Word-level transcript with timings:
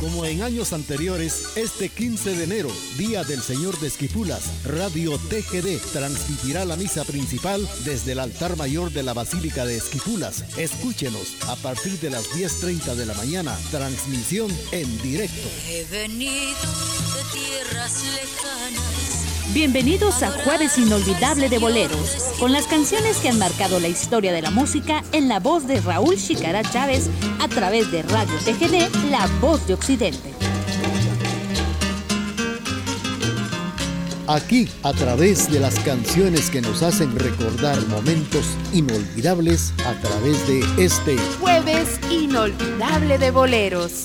Como 0.00 0.24
en 0.24 0.42
años 0.42 0.72
anteriores, 0.72 1.56
este 1.56 1.88
15 1.88 2.36
de 2.36 2.44
enero, 2.44 2.70
Día 2.96 3.24
del 3.24 3.42
Señor 3.42 3.78
de 3.80 3.88
Esquipulas, 3.88 4.64
Radio 4.64 5.18
TGD 5.18 5.78
transmitirá 5.92 6.64
la 6.64 6.76
misa 6.76 7.04
principal 7.04 7.68
desde 7.84 8.12
el 8.12 8.20
altar 8.20 8.56
mayor 8.56 8.92
de 8.92 9.02
la 9.02 9.12
Basílica 9.12 9.66
de 9.66 9.76
Esquipulas. 9.76 10.44
Escúchenos 10.56 11.34
a 11.48 11.56
partir 11.56 11.98
de 11.98 12.10
las 12.10 12.30
10.30 12.30 12.94
de 12.94 13.06
la 13.06 13.14
mañana, 13.14 13.58
transmisión 13.72 14.56
en 14.70 15.02
directo. 15.02 15.48
He 15.68 15.84
venido 15.90 16.60
de 17.14 17.38
tierras 17.40 18.04
lejanas 18.14 19.27
Bienvenidos 19.54 20.22
a 20.22 20.30
Jueves 20.30 20.76
Inolvidable 20.76 21.48
de 21.48 21.58
Boleros, 21.58 22.34
con 22.38 22.52
las 22.52 22.66
canciones 22.66 23.16
que 23.16 23.30
han 23.30 23.38
marcado 23.38 23.80
la 23.80 23.88
historia 23.88 24.30
de 24.30 24.42
la 24.42 24.50
música 24.50 25.02
en 25.12 25.26
la 25.26 25.40
voz 25.40 25.66
de 25.66 25.80
Raúl 25.80 26.16
Chicara 26.16 26.62
Chávez 26.62 27.08
a 27.40 27.48
través 27.48 27.90
de 27.90 28.02
Radio 28.02 28.34
TGD, 28.44 29.10
La 29.10 29.26
Voz 29.40 29.66
de 29.66 29.72
Occidente. 29.72 30.34
Aquí, 34.26 34.68
a 34.82 34.92
través 34.92 35.50
de 35.50 35.60
las 35.60 35.80
canciones 35.80 36.50
que 36.50 36.60
nos 36.60 36.82
hacen 36.82 37.18
recordar 37.18 37.80
momentos 37.86 38.44
inolvidables, 38.74 39.72
a 39.86 39.94
través 39.94 40.46
de 40.46 40.84
este 40.84 41.16
Jueves 41.40 41.98
Inolvidable 42.10 43.16
de 43.16 43.30
Boleros 43.30 44.04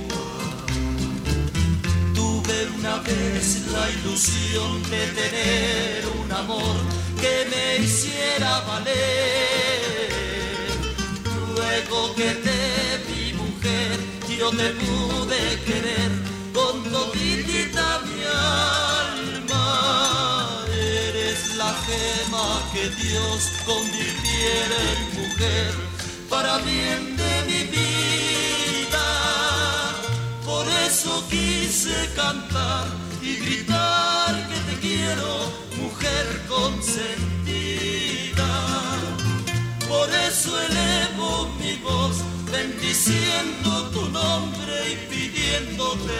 una 2.69 2.97
vez 2.97 3.67
la 3.71 3.89
ilusión 3.89 4.83
de 4.89 5.07
tener 5.07 6.05
un 6.23 6.31
amor 6.31 6.75
que 7.19 7.47
me 7.49 7.83
hiciera 7.83 8.59
valer. 8.61 10.09
Luego 11.55 12.13
que 12.15 12.29
te 12.45 12.59
vi 13.07 13.33
mujer, 13.33 13.99
yo 14.37 14.49
te 14.51 14.69
pude 14.81 15.59
querer 15.65 16.11
con 16.53 16.83
toditita 16.83 18.01
mi 18.05 18.23
alma. 18.23 19.67
Eres 20.73 21.55
la 21.55 21.73
gema 21.85 22.69
que 22.73 22.89
Dios 23.03 23.49
convirtiera 23.65 24.77
en 24.93 25.01
mujer 25.21 25.71
para 26.29 26.57
bien 26.59 27.17
de 27.17 27.43
mi 27.47 27.63
vida 27.71 27.90
eso 30.91 31.23
quise 31.29 31.95
cantar 32.17 32.85
y 33.21 33.37
gritar 33.37 34.35
que 34.49 34.59
te 34.67 34.75
quiero, 34.85 35.31
mujer 35.77 36.25
consentida. 36.49 38.51
Por 39.87 40.09
eso 40.27 40.51
elevo 40.59 41.47
mi 41.61 41.75
voz, 41.77 42.17
bendiciendo 42.51 43.69
tu 43.93 44.09
nombre 44.09 44.75
y 44.91 44.95
pidiéndote 45.09 46.19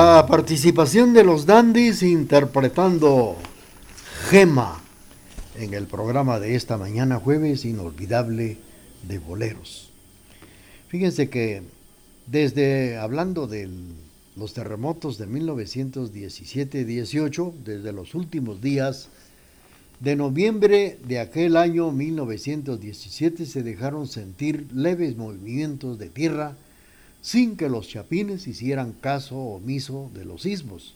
La 0.00 0.26
participación 0.28 1.12
de 1.12 1.24
los 1.24 1.44
dandies 1.44 2.04
interpretando 2.04 3.34
Gema 4.30 4.80
en 5.56 5.74
el 5.74 5.88
programa 5.88 6.38
de 6.38 6.54
esta 6.54 6.78
mañana 6.78 7.18
jueves 7.18 7.64
inolvidable 7.64 8.58
de 9.08 9.18
boleros. 9.18 9.90
Fíjense 10.86 11.28
que 11.28 11.62
desde 12.28 12.96
hablando 12.96 13.48
de 13.48 13.68
los 14.36 14.54
terremotos 14.54 15.18
de 15.18 15.26
1917-18, 15.26 17.52
desde 17.64 17.92
los 17.92 18.14
últimos 18.14 18.60
días 18.60 19.08
de 19.98 20.14
noviembre 20.14 20.96
de 21.08 21.18
aquel 21.18 21.56
año 21.56 21.90
1917 21.90 23.46
se 23.46 23.64
dejaron 23.64 24.06
sentir 24.06 24.68
leves 24.72 25.16
movimientos 25.16 25.98
de 25.98 26.08
tierra 26.08 26.54
sin 27.28 27.58
que 27.58 27.68
los 27.68 27.86
chapines 27.86 28.46
hicieran 28.46 28.92
caso 28.92 29.36
omiso 29.36 30.10
de 30.14 30.24
los 30.24 30.44
sismos. 30.44 30.94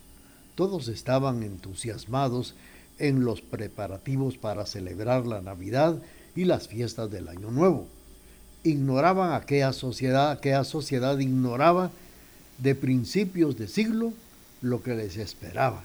Todos 0.55 0.87
estaban 0.87 1.43
entusiasmados 1.43 2.55
en 2.97 3.23
los 3.23 3.41
preparativos 3.41 4.39
para 4.39 4.65
celebrar 4.65 5.27
la 5.27 5.43
Navidad 5.43 6.01
y 6.35 6.45
las 6.45 6.67
fiestas 6.67 7.11
del 7.11 7.27
Año 7.27 7.51
Nuevo. 7.51 7.85
Ignoraban 8.63 9.33
aquella 9.33 9.73
sociedad, 9.73 10.31
aquella 10.31 10.63
sociedad 10.63 11.19
ignoraba 11.19 11.91
de 12.57 12.73
principios 12.73 13.55
de 13.55 13.67
siglo 13.67 14.11
lo 14.63 14.81
que 14.81 14.95
les 14.95 15.17
esperaba. 15.17 15.83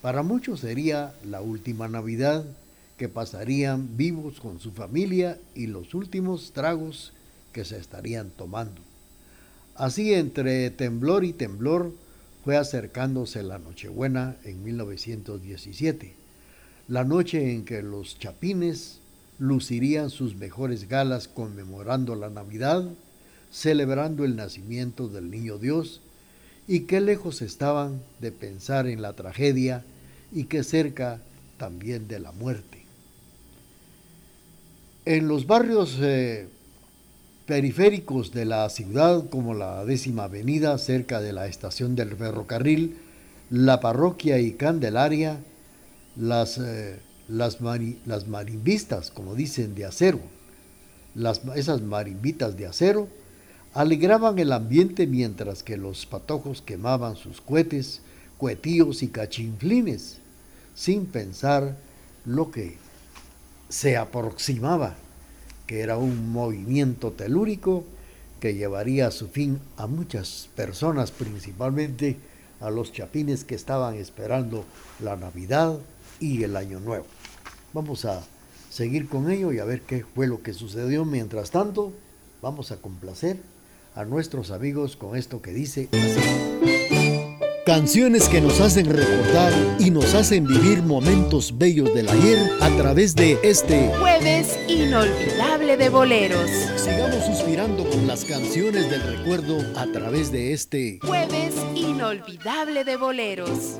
Para 0.00 0.22
muchos 0.22 0.60
sería 0.60 1.12
la 1.22 1.42
última 1.42 1.86
Navidad 1.86 2.46
que 2.96 3.10
pasarían 3.10 3.98
vivos 3.98 4.40
con 4.40 4.58
su 4.58 4.72
familia 4.72 5.36
y 5.54 5.66
los 5.66 5.92
últimos 5.92 6.52
tragos 6.52 7.12
que 7.52 7.66
se 7.66 7.76
estarían 7.76 8.30
tomando. 8.30 8.89
Así 9.80 10.12
entre 10.12 10.68
temblor 10.68 11.24
y 11.24 11.32
temblor 11.32 11.94
fue 12.44 12.58
acercándose 12.58 13.42
la 13.42 13.58
Nochebuena 13.58 14.36
en 14.44 14.62
1917, 14.62 16.12
la 16.86 17.04
noche 17.04 17.54
en 17.54 17.64
que 17.64 17.80
los 17.80 18.18
chapines 18.18 19.00
lucirían 19.38 20.10
sus 20.10 20.36
mejores 20.36 20.86
galas 20.86 21.28
conmemorando 21.28 22.14
la 22.14 22.28
Navidad, 22.28 22.90
celebrando 23.50 24.26
el 24.26 24.36
nacimiento 24.36 25.08
del 25.08 25.30
Niño 25.30 25.56
Dios, 25.56 26.02
y 26.68 26.80
qué 26.80 27.00
lejos 27.00 27.40
estaban 27.40 28.02
de 28.20 28.32
pensar 28.32 28.86
en 28.86 29.00
la 29.00 29.14
tragedia 29.14 29.82
y 30.30 30.44
qué 30.44 30.62
cerca 30.62 31.22
también 31.56 32.06
de 32.06 32.20
la 32.20 32.32
muerte. 32.32 32.84
En 35.06 35.26
los 35.26 35.46
barrios 35.46 35.96
eh, 36.02 36.48
periféricos 37.50 38.30
de 38.30 38.44
la 38.44 38.70
ciudad, 38.70 39.28
como 39.28 39.54
la 39.54 39.84
décima 39.84 40.22
avenida 40.24 40.78
cerca 40.78 41.20
de 41.20 41.32
la 41.32 41.48
estación 41.48 41.96
del 41.96 42.14
ferrocarril, 42.14 42.96
la 43.50 43.80
parroquia 43.80 44.38
y 44.38 44.52
Candelaria, 44.52 45.40
las, 46.14 46.58
eh, 46.58 47.00
las, 47.26 47.58
las 48.06 48.28
marimbistas, 48.28 49.10
como 49.10 49.34
dicen, 49.34 49.74
de 49.74 49.84
acero, 49.84 50.20
las, 51.16 51.42
esas 51.56 51.82
marimbitas 51.82 52.56
de 52.56 52.68
acero, 52.68 53.08
alegraban 53.74 54.38
el 54.38 54.52
ambiente 54.52 55.08
mientras 55.08 55.64
que 55.64 55.76
los 55.76 56.06
patojos 56.06 56.62
quemaban 56.62 57.16
sus 57.16 57.40
cohetes, 57.40 58.00
cuetíos 58.38 59.02
y 59.02 59.08
cachinflines, 59.08 60.18
sin 60.76 61.04
pensar 61.04 61.76
lo 62.24 62.52
que 62.52 62.76
se 63.68 63.96
aproximaba 63.96 64.94
que 65.70 65.82
era 65.82 65.96
un 65.96 66.32
movimiento 66.32 67.12
telúrico 67.12 67.84
que 68.40 68.54
llevaría 68.54 69.06
a 69.06 69.12
su 69.12 69.28
fin 69.28 69.60
a 69.76 69.86
muchas 69.86 70.48
personas, 70.56 71.12
principalmente 71.12 72.16
a 72.60 72.70
los 72.70 72.92
chapines 72.92 73.44
que 73.44 73.54
estaban 73.54 73.94
esperando 73.94 74.64
la 74.98 75.14
Navidad 75.14 75.78
y 76.18 76.42
el 76.42 76.56
Año 76.56 76.80
Nuevo. 76.80 77.06
Vamos 77.72 78.04
a 78.04 78.20
seguir 78.68 79.08
con 79.08 79.30
ello 79.30 79.52
y 79.52 79.60
a 79.60 79.64
ver 79.64 79.82
qué 79.82 80.04
fue 80.12 80.26
lo 80.26 80.42
que 80.42 80.54
sucedió. 80.54 81.04
Mientras 81.04 81.52
tanto, 81.52 81.92
vamos 82.42 82.72
a 82.72 82.78
complacer 82.78 83.36
a 83.94 84.04
nuestros 84.04 84.50
amigos 84.50 84.96
con 84.96 85.16
esto 85.16 85.40
que 85.40 85.52
dice 85.52 85.88
así. 85.92 86.49
Canciones 87.66 88.26
que 88.28 88.40
nos 88.40 88.58
hacen 88.60 88.86
recordar 88.86 89.52
y 89.78 89.90
nos 89.90 90.14
hacen 90.14 90.46
vivir 90.46 90.82
momentos 90.82 91.58
bellos 91.58 91.92
del 91.92 92.08
ayer 92.08 92.38
a 92.60 92.70
través 92.70 93.14
de 93.14 93.38
este 93.42 93.92
jueves 93.98 94.58
inolvidable 94.66 95.76
de 95.76 95.90
boleros. 95.90 96.50
Sigamos 96.76 97.22
suspirando 97.26 97.84
con 97.84 98.06
las 98.06 98.24
canciones 98.24 98.88
del 98.90 99.02
recuerdo 99.02 99.58
a 99.76 99.86
través 99.92 100.32
de 100.32 100.54
este 100.54 101.00
jueves 101.02 101.54
inolvidable 101.74 102.82
de 102.84 102.96
boleros. 102.96 103.78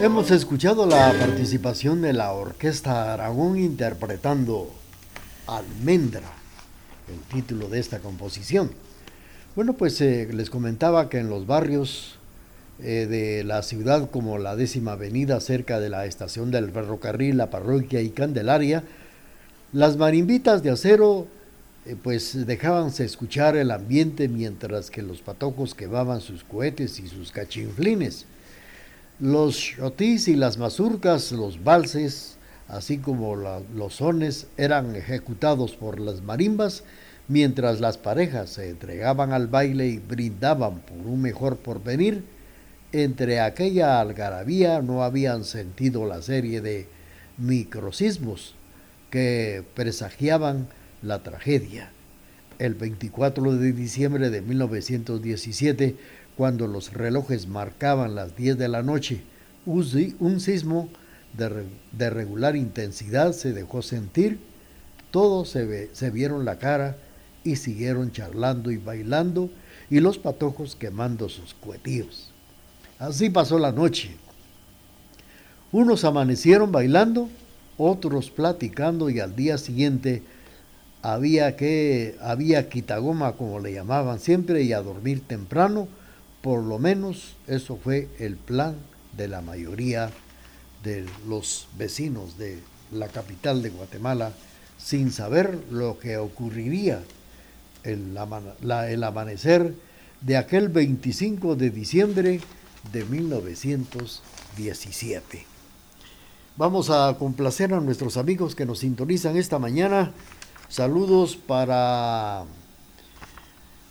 Hemos 0.00 0.30
escuchado 0.30 0.86
la 0.86 1.12
participación 1.12 2.00
de 2.00 2.14
la 2.14 2.32
Orquesta 2.32 3.12
Aragón 3.12 3.58
interpretando 3.58 4.70
Almendra, 5.46 6.22
el 7.06 7.20
título 7.34 7.68
de 7.68 7.80
esta 7.80 7.98
composición. 7.98 8.70
Bueno, 9.54 9.74
pues 9.74 10.00
eh, 10.00 10.26
les 10.32 10.48
comentaba 10.48 11.10
que 11.10 11.18
en 11.18 11.28
los 11.28 11.46
barrios 11.46 12.18
eh, 12.82 13.06
de 13.10 13.44
la 13.44 13.62
ciudad, 13.62 14.08
como 14.10 14.38
la 14.38 14.56
décima 14.56 14.92
avenida 14.92 15.38
cerca 15.38 15.78
de 15.80 15.90
la 15.90 16.06
estación 16.06 16.50
del 16.50 16.70
ferrocarril, 16.70 17.36
la 17.36 17.50
parroquia 17.50 18.00
y 18.00 18.08
Candelaria, 18.08 18.82
las 19.74 19.98
marimbitas 19.98 20.62
de 20.62 20.70
acero 20.70 21.26
eh, 21.84 21.94
pues 22.02 22.46
dejábanse 22.46 23.04
escuchar 23.04 23.54
el 23.54 23.70
ambiente 23.70 24.28
mientras 24.28 24.90
que 24.90 25.02
los 25.02 25.20
patojos 25.20 25.74
quemaban 25.74 26.22
sus 26.22 26.42
cohetes 26.42 26.98
y 27.00 27.06
sus 27.06 27.32
cachinflines. 27.32 28.24
Los 29.20 29.56
shotís 29.56 30.28
y 30.28 30.34
las 30.34 30.56
mazurcas, 30.56 31.30
los 31.32 31.62
valses, 31.62 32.38
así 32.68 32.96
como 32.96 33.36
los 33.36 33.96
sones, 33.96 34.46
eran 34.56 34.96
ejecutados 34.96 35.76
por 35.76 36.00
las 36.00 36.22
marimbas, 36.22 36.84
mientras 37.28 37.80
las 37.80 37.98
parejas 37.98 38.48
se 38.48 38.70
entregaban 38.70 39.34
al 39.34 39.46
baile 39.46 39.88
y 39.88 39.98
brindaban 39.98 40.80
por 40.80 41.06
un 41.06 41.20
mejor 41.20 41.58
porvenir. 41.58 42.24
Entre 42.92 43.40
aquella 43.40 44.00
algarabía 44.00 44.80
no 44.80 45.04
habían 45.04 45.44
sentido 45.44 46.06
la 46.06 46.22
serie 46.22 46.62
de 46.62 46.88
microsismos 47.36 48.54
que 49.10 49.62
presagiaban 49.74 50.68
la 51.02 51.22
tragedia. 51.22 51.90
El 52.58 52.74
24 52.74 53.54
de 53.56 53.72
diciembre 53.72 54.30
de 54.30 54.40
1917, 54.40 55.96
cuando 56.40 56.66
los 56.66 56.94
relojes 56.94 57.48
marcaban 57.48 58.14
las 58.14 58.34
10 58.34 58.56
de 58.56 58.68
la 58.68 58.82
noche, 58.82 59.20
un 59.66 60.40
sismo 60.40 60.88
de, 61.36 62.08
regular 62.08 62.56
intensidad 62.56 63.32
se 63.32 63.52
dejó 63.52 63.82
sentir, 63.82 64.38
todos 65.10 65.50
se, 65.50 66.10
vieron 66.10 66.46
la 66.46 66.56
cara 66.56 66.96
y 67.44 67.56
siguieron 67.56 68.10
charlando 68.10 68.70
y 68.70 68.78
bailando 68.78 69.50
y 69.90 70.00
los 70.00 70.16
patojos 70.16 70.76
quemando 70.76 71.28
sus 71.28 71.52
cuetíos. 71.52 72.30
Así 72.98 73.28
pasó 73.28 73.58
la 73.58 73.72
noche. 73.72 74.16
Unos 75.72 76.04
amanecieron 76.04 76.72
bailando, 76.72 77.28
otros 77.76 78.30
platicando 78.30 79.10
y 79.10 79.20
al 79.20 79.36
día 79.36 79.58
siguiente 79.58 80.22
había 81.02 81.54
que 81.56 82.16
había 82.22 82.70
quitagoma 82.70 83.32
como 83.32 83.60
le 83.60 83.74
llamaban 83.74 84.18
siempre 84.18 84.62
y 84.62 84.72
a 84.72 84.80
dormir 84.80 85.20
temprano 85.20 85.99
por 86.42 86.62
lo 86.62 86.78
menos 86.78 87.36
eso 87.46 87.76
fue 87.76 88.08
el 88.18 88.36
plan 88.36 88.76
de 89.16 89.28
la 89.28 89.40
mayoría 89.42 90.10
de 90.82 91.06
los 91.28 91.68
vecinos 91.76 92.38
de 92.38 92.58
la 92.92 93.08
capital 93.08 93.62
de 93.62 93.70
Guatemala, 93.70 94.32
sin 94.78 95.10
saber 95.12 95.58
lo 95.70 95.98
que 95.98 96.16
ocurriría 96.16 97.02
el, 97.84 98.16
el 98.88 99.04
amanecer 99.04 99.74
de 100.20 100.36
aquel 100.36 100.68
25 100.68 101.56
de 101.56 101.70
diciembre 101.70 102.40
de 102.92 103.04
1917. 103.04 105.46
Vamos 106.56 106.90
a 106.90 107.16
complacer 107.18 107.74
a 107.74 107.80
nuestros 107.80 108.16
amigos 108.16 108.54
que 108.54 108.66
nos 108.66 108.78
sintonizan 108.80 109.36
esta 109.36 109.58
mañana. 109.58 110.12
Saludos 110.68 111.36
para 111.36 112.44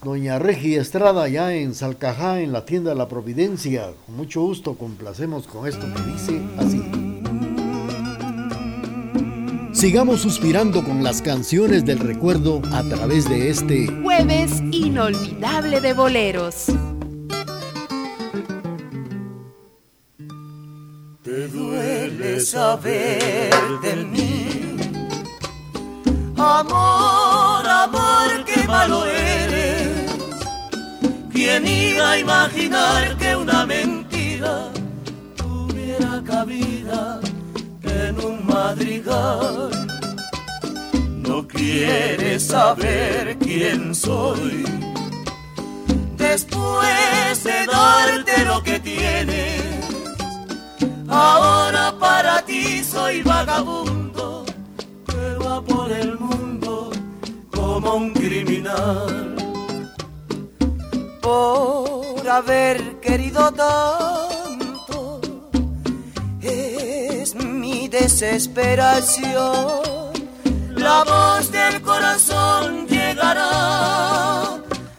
Doña 0.01 0.39
Regi 0.39 0.75
Estrada, 0.75 1.27
ya 1.27 1.53
en 1.53 1.75
Salcajá, 1.75 2.39
en 2.39 2.53
la 2.53 2.63
tienda 2.63 2.91
de 2.91 2.95
la 2.95 3.09
Providencia. 3.09 3.91
Con 4.05 4.15
mucho 4.15 4.39
gusto 4.41 4.75
complacemos 4.75 5.45
con 5.45 5.67
esto 5.67 5.85
que 5.93 6.01
dice 6.13 6.41
así. 6.57 6.81
Sigamos 9.73 10.21
suspirando 10.21 10.85
con 10.85 11.03
las 11.03 11.21
canciones 11.21 11.85
del 11.85 11.99
recuerdo 11.99 12.61
a 12.71 12.83
través 12.83 13.27
de 13.27 13.49
este 13.49 13.87
jueves 14.01 14.61
inolvidable 14.71 15.81
de 15.81 15.93
boleros. 15.93 16.67
Te 21.23 21.47
duele 21.49 22.39
saber 22.39 23.51
de 23.83 23.95
mí, 24.05 24.77
amor, 26.37 27.67
amor, 27.67 28.45
qué 28.45 28.63
malo 28.65 29.05
es 29.05 29.18
¿Quién 31.41 31.65
iba 31.65 32.11
a 32.11 32.19
imaginar 32.19 33.15
que 33.17 33.33
una 33.33 33.65
mentira 33.65 34.73
tuviera 35.37 36.21
cabida 36.25 37.21
en 37.81 38.19
un 38.19 38.45
madrigal? 38.45 39.69
No 41.15 41.47
quieres 41.47 42.43
saber 42.45 43.37
quién 43.39 43.95
soy. 43.95 44.65
Después 46.17 47.43
de 47.45 47.65
darte 47.67 48.43
lo 48.43 48.61
que 48.61 48.77
tienes, 48.81 49.63
ahora 51.07 51.95
para 51.97 52.41
ti 52.41 52.83
soy 52.83 53.21
vagabundo 53.21 54.43
que 55.07 55.35
va 55.41 55.61
por 55.61 55.89
el 55.89 56.19
mundo 56.19 56.91
como 57.49 57.95
un 57.95 58.11
criminal. 58.11 59.38
Por 61.29 62.27
haber 62.27 62.99
querido 62.99 63.51
tanto, 63.51 65.21
es 66.41 67.35
mi 67.35 67.87
desesperación 67.87 69.99
la 70.79 71.03
voz 71.03 71.51
del 71.51 71.81
corazón 71.81 72.87
llegará 72.87 74.55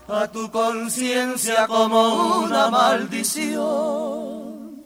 a 0.08 0.28
tu 0.30 0.50
conciencia 0.50 1.66
como 1.66 2.42
una 2.44 2.70
maldición. 2.70 4.84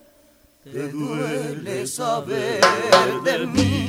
Te 0.63 0.89
duele 0.89 1.85
saber 1.85 2.61
de 3.23 3.45
mí. 3.45 3.87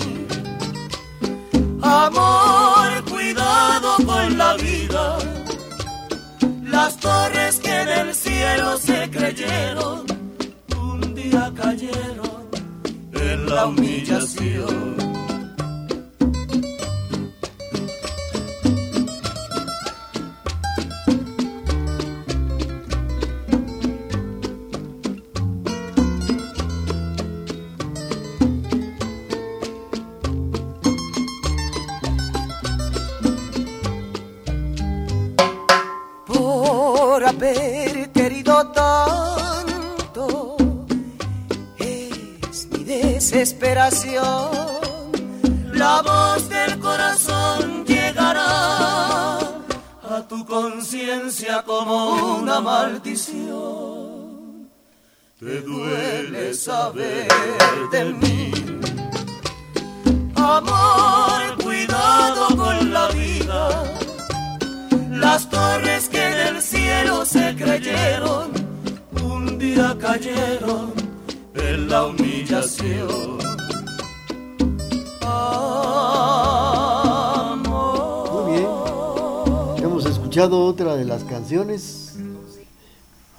Amor, 1.81 3.05
cuidado 3.09 3.97
con 4.05 4.37
la 4.37 4.55
vida. 4.55 4.76
Las 6.77 6.95
torres 6.99 7.59
que 7.61 7.71
en 7.71 7.89
el 7.89 8.15
cielo 8.15 8.77
se 8.77 9.11
creyeron, 9.11 10.05
un 10.79 11.15
día 11.15 11.51
cayeron 11.57 12.51
en 13.15 13.47
la 13.47 13.67
humillación. 13.69 15.06
Desesperación. 43.31 44.23
La 45.73 46.01
voz 46.03 46.49
del 46.49 46.79
corazón 46.79 47.85
llegará 47.85 49.39
a 49.39 50.23
tu 50.29 50.47
conciencia 50.47 51.65
como 51.65 52.37
una 52.37 52.61
maldición. 52.61 53.51
Te 55.41 55.61
duele 55.61 56.55
saber 56.55 57.29
de 57.91 58.05
mí. 58.05 58.53
Amor, 60.37 61.57
cuidado 61.65 62.57
con 62.57 62.93
la 62.93 63.09
vida. 63.09 63.93
Las 65.11 65.51
torres 65.51 66.09
que 66.09 66.21
del 66.21 66.63
cielo 66.63 67.25
se 67.25 67.57
creyeron, 67.57 68.53
un 69.21 69.59
día 69.59 69.97
cayeron 70.01 71.06
la 71.89 72.07
humillación. 72.07 73.39
Muy 78.33 78.53
bien. 78.53 79.85
Hemos 79.85 80.07
escuchado 80.07 80.65
otra 80.65 80.97
de 80.97 81.05
las 81.05 81.25
canciones 81.25 82.17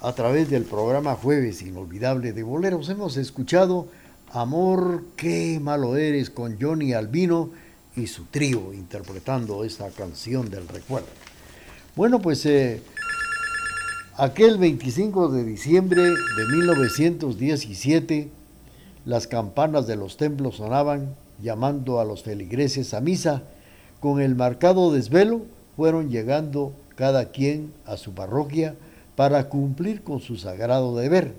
a 0.00 0.12
través 0.12 0.48
del 0.50 0.64
programa 0.64 1.14
Jueves 1.14 1.62
Inolvidable 1.62 2.32
de 2.32 2.42
Boleros. 2.42 2.88
Hemos 2.88 3.16
escuchado 3.16 3.88
Amor, 4.30 5.04
qué 5.16 5.58
malo 5.60 5.96
eres 5.96 6.28
con 6.28 6.60
Johnny 6.60 6.92
Albino 6.92 7.50
y 7.96 8.06
su 8.06 8.24
trío 8.24 8.74
interpretando 8.74 9.64
esta 9.64 9.90
canción 9.90 10.50
del 10.50 10.68
recuerdo. 10.68 11.08
Bueno, 11.96 12.20
pues 12.20 12.44
eh, 12.44 12.82
aquel 14.16 14.58
25 14.58 15.28
de 15.28 15.44
diciembre 15.44 16.02
de 16.02 16.46
1917, 16.52 18.30
las 19.08 19.26
campanas 19.26 19.86
de 19.86 19.96
los 19.96 20.18
templos 20.18 20.56
sonaban 20.56 21.14
llamando 21.40 21.98
a 21.98 22.04
los 22.04 22.24
feligreses 22.24 22.92
a 22.92 23.00
misa. 23.00 23.40
Con 24.00 24.20
el 24.20 24.34
marcado 24.34 24.92
desvelo 24.92 25.46
fueron 25.76 26.10
llegando 26.10 26.74
cada 26.94 27.30
quien 27.30 27.72
a 27.86 27.96
su 27.96 28.12
parroquia 28.12 28.74
para 29.16 29.48
cumplir 29.48 30.02
con 30.02 30.20
su 30.20 30.36
sagrado 30.36 30.94
deber. 30.94 31.32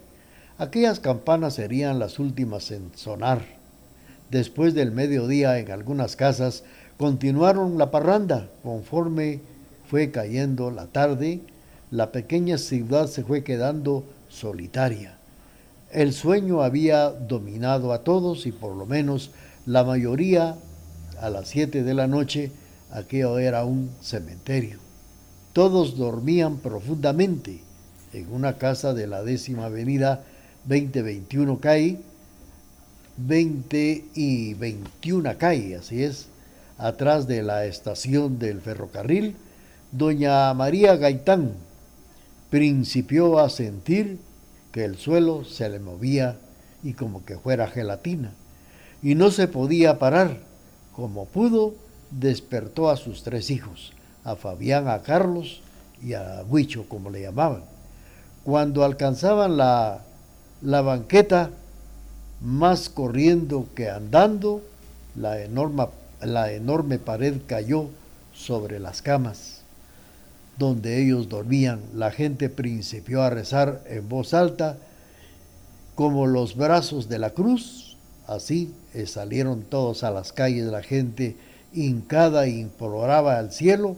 Aquellas 0.57 0.99
campanas 0.99 1.53
serían 1.53 1.99
las 1.99 2.17
últimas 2.17 2.71
en 2.71 2.89
sonar. 2.95 3.43
Después 4.31 4.73
del 4.73 4.91
mediodía 4.91 5.59
en 5.59 5.69
algunas 5.69 6.15
casas 6.15 6.63
continuaron 6.97 7.77
la 7.77 7.91
parranda 7.91 8.49
conforme 8.63 9.41
fue 9.87 10.09
cayendo 10.09 10.71
la 10.71 10.87
tarde, 10.87 11.41
la 11.91 12.11
pequeña 12.11 12.57
ciudad 12.57 13.05
se 13.05 13.23
fue 13.23 13.43
quedando 13.43 14.05
solitaria. 14.27 15.18
El 15.91 16.13
sueño 16.13 16.61
había 16.61 17.09
dominado 17.09 17.93
a 17.93 18.03
todos 18.03 18.45
y 18.45 18.51
por 18.51 18.75
lo 18.75 18.85
menos 18.85 19.31
la 19.65 19.83
mayoría 19.83 20.55
a 21.19 21.29
las 21.29 21.47
siete 21.47 21.83
de 21.83 21.93
la 21.93 22.07
noche 22.07 22.51
aquello 22.91 23.39
era 23.39 23.65
un 23.65 23.89
cementerio. 24.01 24.77
Todos 25.53 25.97
dormían 25.97 26.57
profundamente 26.57 27.61
en 28.13 28.31
una 28.31 28.57
casa 28.57 28.93
de 28.93 29.07
la 29.07 29.23
décima 29.23 29.65
avenida 29.65 30.23
2021 30.65 31.59
calle, 31.59 31.99
20 33.17 34.05
y 34.13 34.53
21 34.53 35.37
calle, 35.37 35.75
así 35.75 36.03
es, 36.03 36.27
atrás 36.77 37.27
de 37.27 37.43
la 37.43 37.65
estación 37.65 38.39
del 38.39 38.61
ferrocarril 38.61 39.35
doña 39.91 40.53
María 40.53 40.95
Gaitán 40.95 41.53
principió 42.49 43.39
a 43.39 43.49
sentir 43.49 44.19
que 44.71 44.85
el 44.85 44.97
suelo 44.97 45.43
se 45.43 45.69
le 45.69 45.79
movía 45.79 46.37
y 46.83 46.93
como 46.93 47.25
que 47.25 47.37
fuera 47.37 47.67
gelatina, 47.67 48.31
y 49.01 49.15
no 49.15 49.31
se 49.31 49.47
podía 49.47 49.99
parar. 49.99 50.37
Como 50.95 51.25
pudo, 51.25 51.75
despertó 52.11 52.89
a 52.89 52.97
sus 52.97 53.23
tres 53.23 53.49
hijos, 53.51 53.93
a 54.23 54.35
Fabián, 54.35 54.87
a 54.87 55.01
Carlos 55.01 55.61
y 56.03 56.13
a 56.13 56.43
Huicho, 56.47 56.87
como 56.89 57.09
le 57.09 57.21
llamaban. 57.21 57.63
Cuando 58.43 58.83
alcanzaban 58.83 59.57
la, 59.57 60.03
la 60.61 60.81
banqueta, 60.81 61.51
más 62.41 62.89
corriendo 62.89 63.67
que 63.75 63.89
andando, 63.89 64.61
la 65.15 65.41
enorme, 65.41 65.87
la 66.21 66.51
enorme 66.51 66.99
pared 66.99 67.35
cayó 67.47 67.89
sobre 68.33 68.79
las 68.79 69.01
camas 69.01 69.58
donde 70.59 71.01
ellos 71.01 71.29
dormían. 71.29 71.79
La 71.95 72.11
gente 72.11 72.49
principió 72.49 73.23
a 73.23 73.29
rezar 73.29 73.81
en 73.87 74.07
voz 74.07 74.33
alta, 74.33 74.77
como 75.95 76.27
los 76.27 76.55
brazos 76.55 77.09
de 77.09 77.17
la 77.17 77.31
cruz. 77.31 77.97
Así 78.27 78.71
eh, 78.93 79.07
salieron 79.07 79.63
todos 79.63 80.03
a 80.03 80.11
las 80.11 80.33
calles, 80.33 80.65
la 80.65 80.83
gente 80.83 81.35
hincada 81.73 82.47
imploraba 82.47 83.37
al 83.37 83.51
cielo 83.51 83.95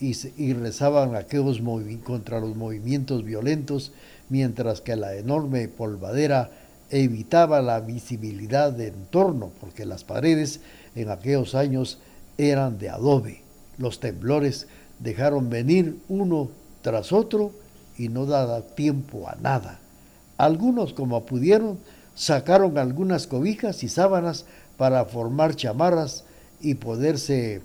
y, 0.00 0.14
y 0.36 0.52
rezaban 0.52 1.14
aquellos 1.14 1.60
contra 2.04 2.40
los 2.40 2.56
movimientos 2.56 3.24
violentos, 3.24 3.92
mientras 4.28 4.80
que 4.80 4.96
la 4.96 5.14
enorme 5.14 5.68
polvadera 5.68 6.50
evitaba 6.90 7.62
la 7.62 7.80
visibilidad 7.80 8.72
de 8.72 8.88
entorno, 8.88 9.50
porque 9.60 9.86
las 9.86 10.04
paredes 10.04 10.60
en 10.94 11.10
aquellos 11.10 11.54
años 11.54 11.98
eran 12.38 12.78
de 12.78 12.90
adobe. 12.90 13.42
Los 13.78 14.00
temblores 14.00 14.66
dejaron 14.98 15.50
venir 15.50 15.98
uno 16.08 16.48
tras 16.82 17.12
otro 17.12 17.52
y 17.98 18.08
no 18.08 18.26
daba 18.26 18.62
tiempo 18.62 19.28
a 19.28 19.36
nada. 19.36 19.78
Algunos, 20.36 20.92
como 20.92 21.24
pudieron, 21.24 21.78
sacaron 22.14 22.78
algunas 22.78 23.26
cobijas 23.26 23.82
y 23.82 23.88
sábanas 23.88 24.44
para 24.76 25.04
formar 25.04 25.54
chamarras 25.56 26.24
y 26.60 26.74
poderse 26.74 27.62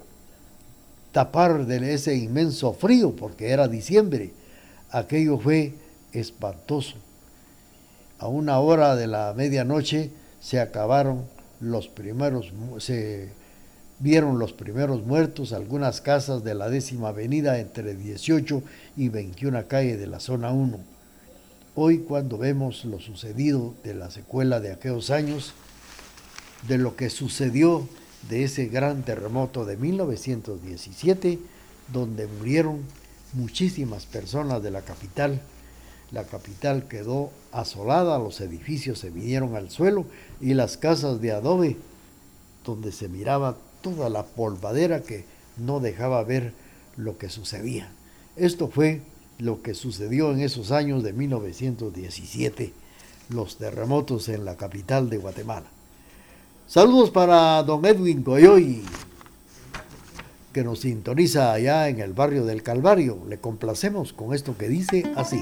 tapar 1.11 1.65
de 1.65 1.93
ese 1.93 2.15
inmenso 2.15 2.73
frío, 2.73 3.15
porque 3.15 3.49
era 3.49 3.67
diciembre. 3.67 4.31
Aquello 4.91 5.37
fue 5.37 5.73
espantoso. 6.13 6.95
A 8.19 8.27
una 8.27 8.59
hora 8.59 8.95
de 8.95 9.07
la 9.07 9.33
medianoche 9.35 10.11
se 10.39 10.59
acabaron 10.59 11.25
los 11.59 11.87
primeros, 11.87 12.51
vieron 14.01 14.39
los 14.39 14.51
primeros 14.51 15.05
muertos, 15.05 15.53
algunas 15.53 16.01
casas 16.01 16.43
de 16.43 16.55
la 16.55 16.69
décima 16.69 17.09
avenida 17.09 17.59
entre 17.59 17.95
18 17.95 18.63
y 18.97 19.09
21 19.09 19.67
calle 19.67 19.95
de 19.95 20.07
la 20.07 20.19
zona 20.19 20.51
1. 20.51 20.79
Hoy 21.75 21.99
cuando 21.99 22.39
vemos 22.39 22.83
lo 22.83 22.99
sucedido 22.99 23.75
de 23.83 23.93
la 23.93 24.09
secuela 24.09 24.59
de 24.59 24.71
aquellos 24.71 25.11
años, 25.11 25.53
de 26.67 26.79
lo 26.79 26.95
que 26.95 27.09
sucedió 27.11 27.87
de 28.27 28.43
ese 28.43 28.65
gran 28.65 29.03
terremoto 29.03 29.65
de 29.65 29.77
1917, 29.77 31.39
donde 31.93 32.27
murieron 32.27 32.81
muchísimas 33.33 34.07
personas 34.07 34.63
de 34.63 34.71
la 34.71 34.81
capital. 34.81 35.41
La 36.11 36.23
capital 36.23 36.87
quedó 36.87 37.29
asolada, 37.51 38.17
los 38.17 38.41
edificios 38.41 38.99
se 38.99 39.11
vinieron 39.11 39.55
al 39.55 39.69
suelo 39.69 40.05
y 40.41 40.55
las 40.55 40.77
casas 40.77 41.21
de 41.21 41.31
adobe, 41.31 41.77
donde 42.65 42.91
se 42.91 43.07
miraba 43.07 43.57
toda 43.81 44.09
la 44.09 44.23
polvadera 44.23 45.01
que 45.01 45.25
no 45.57 45.79
dejaba 45.79 46.23
ver 46.23 46.53
lo 46.97 47.17
que 47.17 47.29
sucedía. 47.29 47.89
Esto 48.35 48.67
fue 48.67 49.01
lo 49.37 49.61
que 49.61 49.73
sucedió 49.73 50.31
en 50.31 50.41
esos 50.41 50.71
años 50.71 51.03
de 51.03 51.13
1917, 51.13 52.73
los 53.29 53.57
terremotos 53.57 54.29
en 54.29 54.45
la 54.45 54.55
capital 54.55 55.09
de 55.09 55.17
Guatemala. 55.17 55.67
Saludos 56.67 57.11
para 57.11 57.61
don 57.63 57.85
Edwin 57.85 58.23
Goyoy, 58.23 58.83
que 60.53 60.63
nos 60.63 60.79
sintoniza 60.81 61.51
allá 61.51 61.89
en 61.89 61.99
el 61.99 62.13
barrio 62.13 62.45
del 62.45 62.63
Calvario. 62.63 63.19
Le 63.27 63.39
complacemos 63.39 64.13
con 64.13 64.33
esto 64.33 64.57
que 64.57 64.69
dice 64.69 65.11
así. 65.15 65.41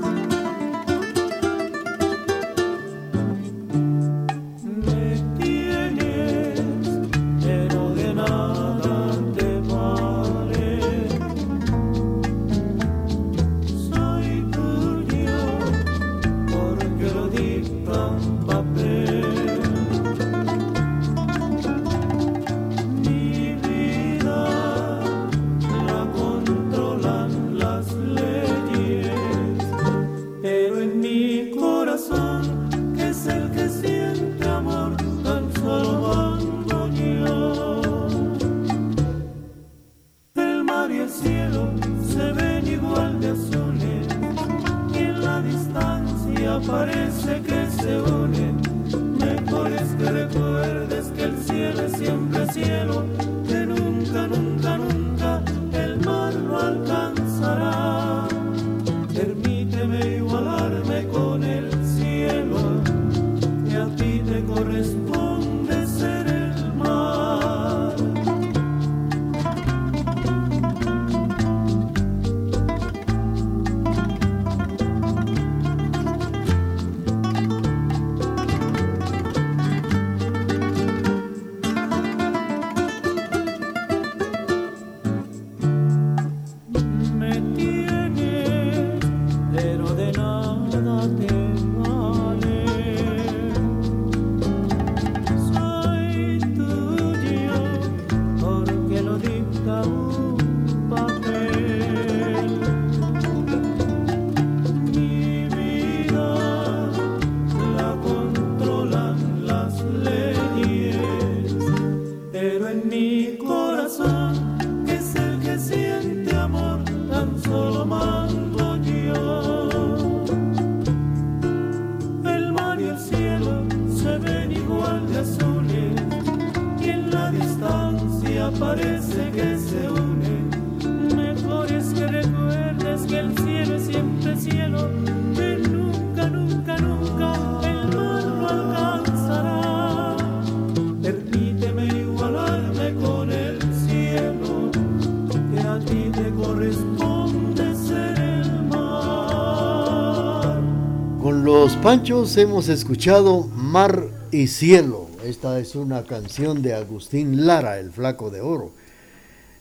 Panchos 151.81 152.37
hemos 152.37 152.69
escuchado 152.69 153.47
Mar 153.55 154.07
y 154.31 154.45
Cielo. 154.45 155.07
Esta 155.25 155.57
es 155.57 155.73
una 155.73 156.03
canción 156.03 156.61
de 156.61 156.75
Agustín 156.75 157.47
Lara, 157.47 157.79
el 157.79 157.91
flaco 157.91 158.29
de 158.29 158.39
oro. 158.39 158.71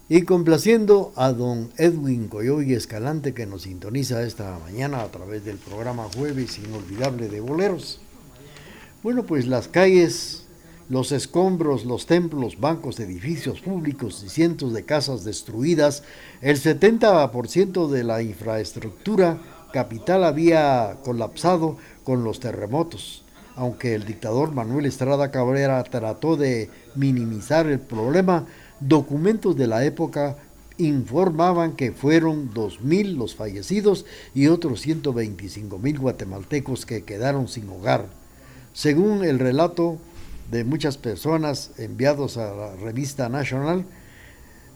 Y 0.06 0.22
complaciendo 0.22 1.14
a 1.16 1.32
don 1.32 1.70
Edwin 1.78 2.28
Coyoy 2.28 2.74
Escalante 2.74 3.32
que 3.32 3.46
nos 3.46 3.62
sintoniza 3.62 4.22
esta 4.22 4.58
mañana 4.58 5.00
a 5.00 5.10
través 5.10 5.46
del 5.46 5.56
programa 5.56 6.08
Jueves 6.14 6.58
Inolvidable 6.58 7.30
de 7.30 7.40
Boleros. 7.40 8.02
Bueno, 9.02 9.24
pues 9.24 9.46
las 9.46 9.68
calles, 9.68 10.44
los 10.90 11.12
escombros, 11.12 11.86
los 11.86 12.04
templos, 12.04 12.60
bancos, 12.60 13.00
edificios 13.00 13.62
públicos 13.62 14.22
y 14.26 14.28
cientos 14.28 14.74
de 14.74 14.84
casas 14.84 15.24
destruidas, 15.24 16.02
el 16.42 16.60
70% 16.60 17.88
de 17.88 18.04
la 18.04 18.20
infraestructura 18.20 19.40
capital 19.72 20.24
había 20.24 20.98
colapsado 21.04 21.76
con 22.10 22.24
los 22.24 22.40
terremotos. 22.40 23.22
Aunque 23.54 23.94
el 23.94 24.04
dictador 24.04 24.50
Manuel 24.50 24.84
Estrada 24.84 25.30
Cabrera 25.30 25.80
trató 25.84 26.36
de 26.36 26.68
minimizar 26.96 27.68
el 27.68 27.78
problema, 27.78 28.46
documentos 28.80 29.56
de 29.56 29.68
la 29.68 29.84
época 29.84 30.36
informaban 30.76 31.76
que 31.76 31.92
fueron 31.92 32.52
2.000 32.52 33.14
los 33.14 33.36
fallecidos 33.36 34.06
y 34.34 34.48
otros 34.48 34.84
125.000 34.84 35.98
guatemaltecos 36.00 36.84
que 36.84 37.04
quedaron 37.04 37.46
sin 37.46 37.68
hogar. 37.68 38.08
Según 38.72 39.22
el 39.22 39.38
relato 39.38 39.98
de 40.50 40.64
muchas 40.64 40.96
personas 40.98 41.70
enviados 41.78 42.38
a 42.38 42.52
la 42.52 42.74
revista 42.74 43.28
National 43.28 43.84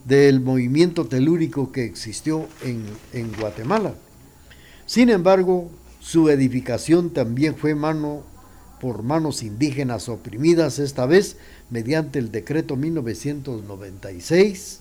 del 0.05 0.41
movimiento 0.41 1.07
telúrico 1.07 1.73
que 1.73 1.85
existió 1.85 2.47
en, 2.63 2.85
en 3.13 3.33
Guatemala. 3.33 3.95
Sin 4.87 5.11
embargo, 5.11 5.69
su 6.05 6.29
edificación 6.29 7.11
también 7.11 7.57
fue 7.57 7.75
mano 7.75 8.23
por 8.79 9.03
manos 9.03 9.43
indígenas 9.43 10.11
oprimidas, 10.11 10.79
esta 10.79 11.07
vez 11.07 11.39
mediante 11.71 12.19
el 12.19 12.31
decreto 12.31 12.77
1996, 12.77 14.81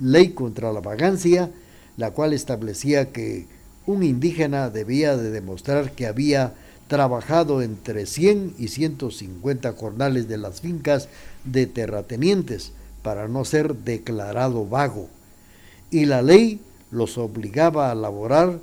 ley 0.00 0.30
contra 0.30 0.72
la 0.72 0.80
vagancia, 0.80 1.52
la 1.96 2.10
cual 2.10 2.32
establecía 2.32 3.12
que 3.12 3.46
un 3.86 4.02
indígena 4.02 4.68
debía 4.68 5.16
de 5.16 5.30
demostrar 5.30 5.92
que 5.92 6.08
había 6.08 6.54
trabajado 6.88 7.62
entre 7.62 8.06
100 8.06 8.56
y 8.58 8.66
150 8.66 9.72
jornales 9.74 10.26
de 10.26 10.38
las 10.38 10.60
fincas 10.60 11.08
de 11.44 11.68
terratenientes, 11.68 12.72
para 13.04 13.28
no 13.28 13.44
ser 13.44 13.76
declarado 13.76 14.66
vago. 14.66 15.08
Y 15.92 16.06
la 16.06 16.20
ley 16.20 16.60
los 16.90 17.16
obligaba 17.16 17.92
a 17.92 17.94
laborar 17.94 18.58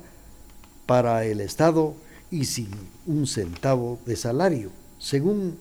para 0.90 1.24
el 1.24 1.40
Estado 1.40 1.94
y 2.32 2.46
sin 2.46 2.66
un 3.06 3.28
centavo 3.28 4.00
de 4.06 4.16
salario. 4.16 4.70
Según 4.98 5.56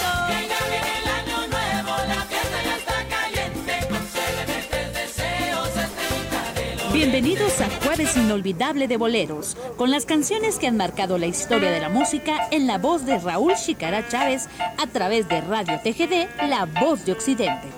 Bienvenidos 6.92 7.62
a 7.62 7.70
Jueves 7.86 8.18
Inolvidable 8.18 8.90
de 8.90 8.98
Boleros, 8.98 9.56
con 9.78 9.90
las 9.90 10.06
canciones 10.06 10.60
que 10.60 10.68
han 10.68 10.76
marcado 10.76 11.18
la 11.18 11.28
historia 11.28 11.72
de 11.72 11.80
la 11.80 11.88
música 11.88 12.50
en 12.52 12.68
la 12.68 12.78
voz 12.78 13.06
de 13.06 13.20
Raúl 13.20 13.54
Chicara 13.56 14.06
Chávez 14.10 14.50
a 14.78 14.86
través 14.88 15.30
de 15.30 15.40
Radio 15.40 15.80
TGD, 15.82 16.50
La 16.50 16.66
Voz 16.66 17.06
de 17.06 17.14
Occidente. 17.14 17.70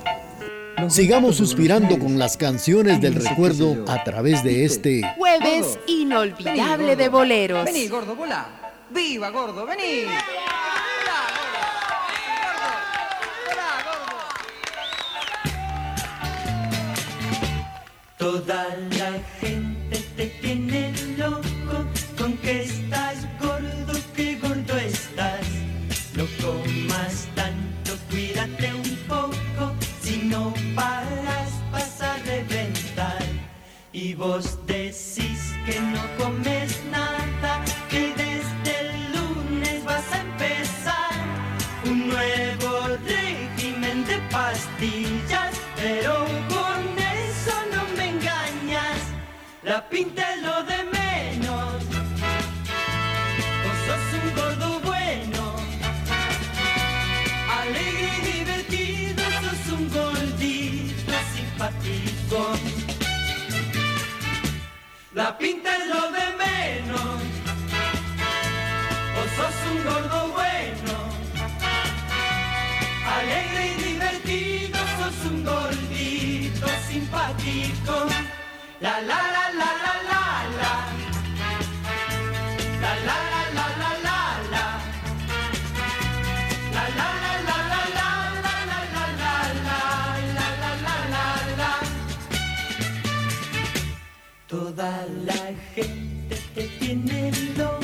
Sigamos 0.89 1.38
suspirando 1.38 1.98
con 2.00 2.17
las 2.17 2.38
canciones 2.38 3.00
del 3.02 3.15
recuerdo 3.15 3.86
a 3.88 4.04
través 4.04 4.44
de 4.44 4.65
este 4.65 5.02
Jueves 5.17 5.80
Inolvidable 5.88 6.96
de 6.96 7.10
Boleros. 7.10 7.65
Vení, 7.65 7.88
gordo, 7.88 8.15
bola. 8.15 8.48
¡Viva, 8.89 9.30
gordo! 9.30 9.65
¡Vení! 9.65 10.06
Toda 18.17 18.67
la 18.98 19.20
gente 19.39 19.98
te 20.15 20.26
tiene 20.41 20.81
bus 34.21 34.61
simpático. 77.12 78.08
La 78.80 79.02
la 79.02 79.19
la 79.36 79.45
la 79.60 79.69
la 79.84 79.93
la 80.10 80.24
la. 80.60 80.74
La 82.82 82.91
la 83.08 83.17
la 83.32 83.41
la 83.58 83.65
la 83.82 83.91
la 84.06 84.19
la. 84.54 84.65
La 86.76 86.84
la 86.97 87.08
la 87.24 87.34
la 87.47 87.58
la 87.71 87.82
la 87.97 88.12
la 88.32 88.56
la 88.63 88.80
la 88.82 89.06
la 89.12 89.76
la 89.76 90.08
la 90.32 90.69
la 90.84 90.95
la 91.13 91.26
la 91.60 91.71
Toda 94.47 94.91
la 95.26 95.41
gente 95.76 96.36
te 96.56 96.63
tiene 96.80 97.32
loco 97.58 97.81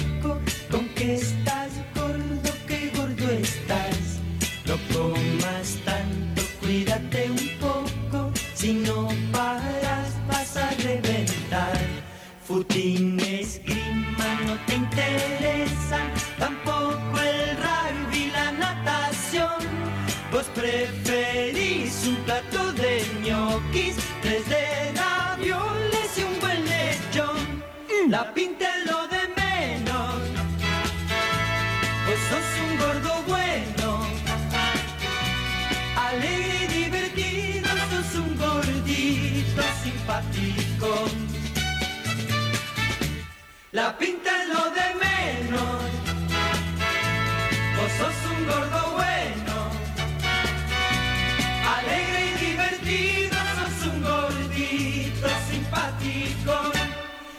La 28.09 28.33
pinta 28.33 28.65
es 28.65 28.85
lo 28.89 29.05
de 29.09 29.27
menos, 29.35 30.15
vos 32.05 32.19
sos 32.29 32.49
un 32.63 32.77
gordo 32.77 33.21
bueno. 33.27 34.07
Alegre 35.97 36.57
y 36.63 36.67
divertido, 36.83 37.67
sos 37.91 38.15
un 38.23 38.37
gordito 38.37 39.61
simpático. 39.83 40.89
La 43.73 43.97
pinta 43.97 44.29
es 44.41 44.47
lo 44.55 44.63
de 44.71 44.87
menos. 45.05 45.81
Vos 47.75 47.91
sos 47.97 48.31
un 48.31 48.45
gordo 48.47 48.91
bueno. 48.91 49.16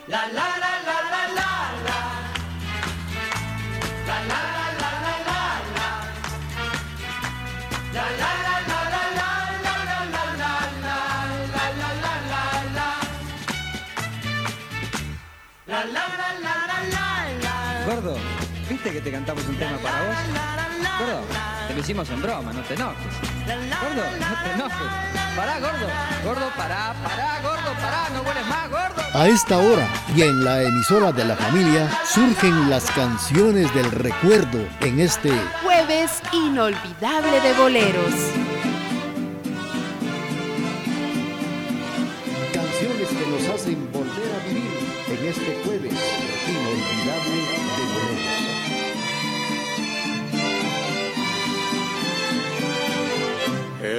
La 0.09 0.23
la 0.23 0.33
la 0.33 0.73
la 0.89 0.99
la 1.13 1.23
la 1.37 1.53
la. 1.87 1.99
La 4.07 4.17
la 4.31 4.41
la 4.57 4.67
la 4.81 4.91
la 5.05 5.15
la 5.29 5.43
la. 5.77 5.89
La 7.93 8.05
la 8.21 8.31
la 8.47 8.55
la 8.71 8.81
la 8.89 9.03
la 9.19 9.33
la 9.65 9.77
la 9.77 10.07
la 10.09 10.25
la 10.25 10.39
la 10.39 10.47
la 10.49 10.83
la 11.29 11.53
la 11.99 12.15
la 12.15 12.35
la 12.77 12.89
Gordo, 17.85 18.17
¿viste 18.71 18.89
que 18.93 19.01
te 19.03 19.11
cantamos 19.11 19.45
un 19.45 19.57
tema 19.57 19.77
para 19.77 20.03
vos? 20.05 20.17
Gordo, 21.01 21.21
te 21.69 21.75
lo 21.75 21.81
hicimos 21.81 22.09
en 22.09 22.23
broma, 22.23 22.51
no 22.55 22.63
te 22.63 22.75
enojes. 22.75 23.15
Gordo, 23.47 24.05
no 24.19 24.43
te 24.43 24.51
enojes. 24.53 25.28
Pará, 25.39 25.61
gordo. 25.61 25.87
Gordo, 26.25 26.51
pará, 26.57 26.95
pará, 27.01 27.41
gordo, 27.41 27.73
pará, 27.81 28.09
no 28.13 28.25
vuelves 28.25 28.47
más, 28.49 28.69
gordo. 28.69 29.03
A 29.15 29.29
esta 29.29 29.57
hora 29.57 29.87
y 30.17 30.23
en 30.23 30.45
la 30.45 30.65
emisora 30.65 31.13
de 31.13 31.25
la 31.25 31.37
familia 31.37 31.89
surgen 32.05 32.69
las 32.69 32.91
canciones 32.91 33.73
del 33.73 33.89
recuerdo 33.93 34.59
en 34.81 34.99
este 34.99 35.31
jueves 35.63 36.21
inolvidable 36.33 37.41
de 37.41 37.53
boleros. 37.53 38.15
Canciones 42.53 43.09
que 43.09 43.31
nos 43.31 43.55
hacen 43.55 43.93
volver 43.93 44.35
a 44.35 44.45
vivir 44.45 44.73
en 45.07 45.29
este 45.29 45.63
jueves 45.65 45.95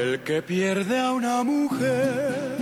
El 0.10 0.22
que 0.22 0.42
pierde 0.42 1.00
a 1.00 1.12
una 1.12 1.44
mujer 1.44 2.58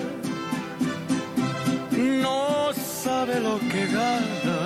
no 2.21 2.73
sabe 2.73 3.39
lo 3.39 3.57
que 3.71 3.85
gana, 3.85 4.59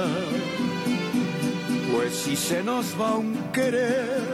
pues 1.91 2.12
si 2.15 2.36
se 2.36 2.63
nos 2.63 3.00
va 3.00 3.17
un 3.17 3.36
querer, 3.54 4.34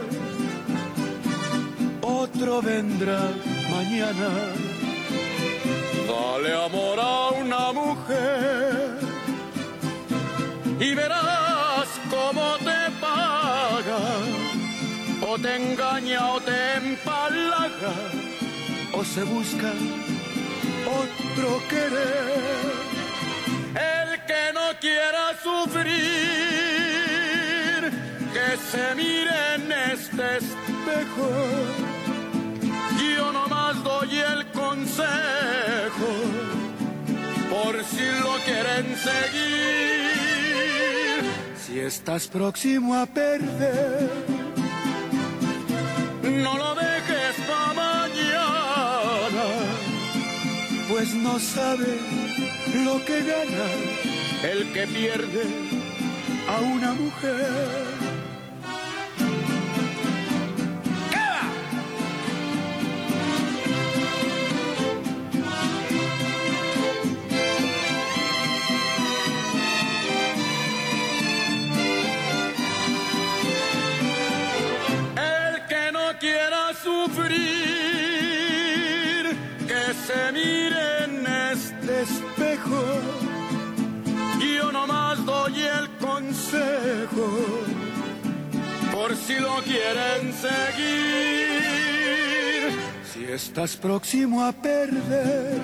otro 2.02 2.62
vendrá 2.62 3.20
mañana. 3.70 4.30
Dale 6.08 6.54
amor 6.68 7.00
a 7.02 7.30
una 7.44 7.74
mujer 7.74 8.98
y 10.80 10.96
verás 10.96 11.90
cómo 12.10 12.56
te 12.60 12.80
paga, 13.02 14.00
o 15.30 15.38
te 15.38 15.54
engaña 15.54 16.32
o 16.32 16.40
te 16.40 16.78
empalaga, 16.78 17.94
o 18.98 19.04
se 19.04 19.24
busca 19.24 19.72
otro 21.02 21.62
querer. 21.70 22.74
El 23.76 24.10
que 24.26 24.44
no 24.54 24.68
quiera 24.80 25.24
sufrir, 25.44 25.94
que 28.34 28.48
se 28.72 28.86
mire 28.96 29.38
en 29.56 29.72
este 29.94 30.38
espejo. 30.38 31.30
Yo 33.00 33.32
nomás 33.32 33.84
doy 33.84 34.14
el 34.18 34.42
consejo, 34.52 36.10
por 37.52 37.84
si 37.84 38.08
lo 38.24 38.34
quieren 38.46 38.86
seguir. 39.08 40.38
Si 41.64 41.74
estás 41.80 42.28
próximo 42.28 42.96
a 42.96 43.06
perder, 43.06 44.10
no 46.24 46.58
lo 46.58 46.74
dejes 46.76 46.97
pues 50.98 51.14
no 51.14 51.38
sabe 51.40 51.96
lo 52.84 53.06
que 53.06 53.22
gana 53.22 53.70
el 54.42 54.74
que 54.74 54.88
pierde 54.88 55.44
a 56.48 56.60
una 56.60 56.94
mujer. 56.94 57.97
Espejo. 82.68 82.84
Yo 84.40 84.72
nomás 84.72 85.26
doy 85.26 85.62
el 85.62 85.90
consejo, 85.98 87.28
por 88.92 89.16
si 89.16 89.40
lo 89.40 89.62
quieren 89.64 90.34
seguir. 90.34 91.58
Si 93.14 93.24
estás 93.26 93.76
próximo 93.76 94.44
a 94.44 94.52
perder, 94.52 95.60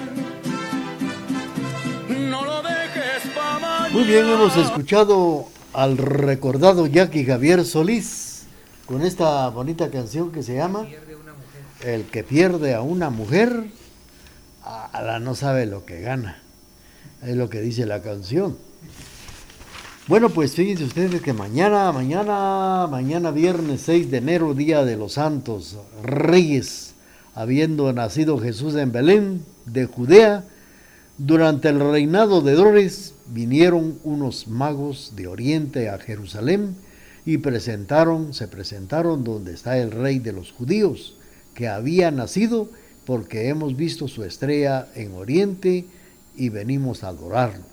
no 2.10 2.46
lo 2.46 2.62
dejes 2.62 3.32
para 3.36 3.60
mañana. 3.60 3.90
Muy 3.92 4.04
bien, 4.04 4.26
hemos 4.28 4.56
escuchado 4.58 5.48
al 5.74 5.98
recordado 5.98 6.88
Jackie 6.88 7.26
Javier 7.26 7.66
Solís 7.66 8.46
con 8.86 9.02
esta 9.02 9.50
bonita 9.50 9.90
canción 9.90 10.32
que 10.32 10.44
se 10.44 10.56
llama 10.56 10.86
El 11.82 12.06
que 12.06 12.24
pierde 12.24 12.76
a 12.76 12.82
una 12.82 13.10
mujer, 13.10 13.66
a 14.64 15.02
la 15.02 15.20
no 15.20 15.36
sabe 15.36 15.66
lo 15.66 15.86
que 15.86 16.02
gana. 16.02 16.43
Es 17.26 17.38
lo 17.38 17.50
que 17.50 17.62
dice 17.62 17.86
la 17.86 18.02
canción. 18.02 18.58
Bueno, 20.08 20.30
pues 20.30 20.56
fíjense 20.56 20.84
ustedes 20.84 21.22
que 21.22 21.32
mañana, 21.32 21.90
mañana, 21.94 22.86
mañana 22.92 23.32
viernes 23.32 23.82
6 23.86 24.12
de 24.12 24.18
enero, 24.18 24.54
Día 24.54 24.84
de 24.84 24.98
los 24.98 25.14
Santos 25.14 25.78
Reyes, 26.04 26.96
habiendo 27.34 27.94
nacido 27.94 28.38
Jesús 28.40 28.76
en 28.76 28.92
Belén 28.92 29.46
de 29.66 29.86
Judea, 29.86 30.44
durante 31.18 31.70
el 31.70 31.80
reinado 31.80 32.42
de 32.42 32.54
Dores 32.56 33.14
vinieron 33.28 34.00
unos 34.04 34.50
magos 34.50 35.14
de 35.16 35.28
Oriente 35.28 35.88
a 35.88 36.00
Jerusalén 36.00 36.76
y 37.26 37.38
presentaron, 37.38 38.34
se 38.34 38.50
presentaron 38.50 39.24
donde 39.24 39.54
está 39.54 39.78
el 39.78 39.92
rey 39.92 40.20
de 40.20 40.34
los 40.34 40.52
judíos, 40.52 41.16
que 41.54 41.70
había 41.70 42.12
nacido 42.12 42.70
porque 43.06 43.48
hemos 43.48 43.78
visto 43.78 44.10
su 44.10 44.26
estrella 44.26 44.90
en 44.96 45.14
Oriente 45.14 45.86
y 46.36 46.50
venimos 46.50 47.04
a 47.04 47.10
adorarlo. 47.10 47.64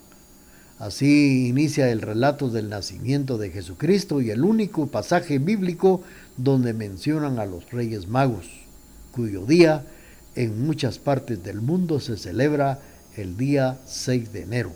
Así 0.79 1.49
inicia 1.49 1.91
el 1.91 2.01
relato 2.01 2.49
del 2.49 2.71
nacimiento 2.71 3.37
de 3.37 3.51
Jesucristo 3.51 4.23
y 4.23 4.31
el 4.31 4.45
único 4.45 4.87
pasaje 4.87 5.39
bíblico 5.39 6.03
donde 6.39 6.73
mencionan 6.73 7.39
a 7.39 7.45
los 7.45 7.71
reyes 7.71 8.09
magos, 8.09 8.47
cuyo 9.13 9.45
día 9.45 9.85
en 10.37 10.65
muchas 10.65 10.99
partes 10.99 11.45
del 11.45 11.61
mundo 11.61 12.01
se 12.01 12.17
celebra 12.17 12.81
el 13.17 13.37
día 13.37 13.79
6 13.87 14.33
de 14.33 14.43
enero. 14.43 14.73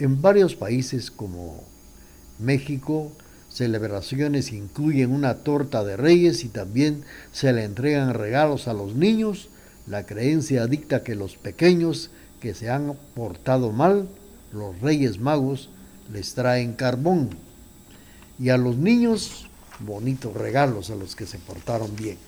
En 0.00 0.20
varios 0.20 0.56
países 0.56 1.10
como 1.12 1.62
México, 2.38 3.12
celebraciones 3.48 4.52
incluyen 4.52 5.12
una 5.12 5.36
torta 5.36 5.84
de 5.84 5.96
reyes 5.96 6.44
y 6.44 6.48
también 6.48 7.04
se 7.32 7.52
le 7.52 7.64
entregan 7.64 8.14
regalos 8.14 8.68
a 8.68 8.74
los 8.74 8.94
niños. 8.94 9.48
La 9.86 10.04
creencia 10.04 10.66
dicta 10.66 11.04
que 11.04 11.14
los 11.14 11.36
pequeños 11.36 12.10
que 12.46 12.54
se 12.54 12.70
han 12.70 12.94
portado 13.16 13.72
mal, 13.72 14.06
los 14.52 14.80
reyes 14.80 15.18
magos 15.18 15.68
les 16.12 16.34
traen 16.34 16.74
carbón 16.74 17.30
y 18.38 18.50
a 18.50 18.56
los 18.56 18.76
niños 18.76 19.48
bonitos 19.80 20.32
regalos 20.32 20.90
a 20.90 20.94
los 20.94 21.16
que 21.16 21.26
se 21.26 21.38
portaron 21.38 21.96
bien. 21.96 22.18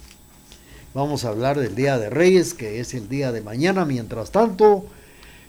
Vamos 0.93 1.25
a 1.25 1.29
hablar 1.29 1.57
del 1.57 1.77
Día 1.77 1.99
de 1.99 2.11
Reyes, 2.11 2.53
que 2.53 2.81
es 2.81 2.95
el 2.95 3.09
día 3.09 3.31
de 3.31 3.43
mañana. 3.43 3.85
Mientras 3.85 4.33
tanto, 4.33 4.87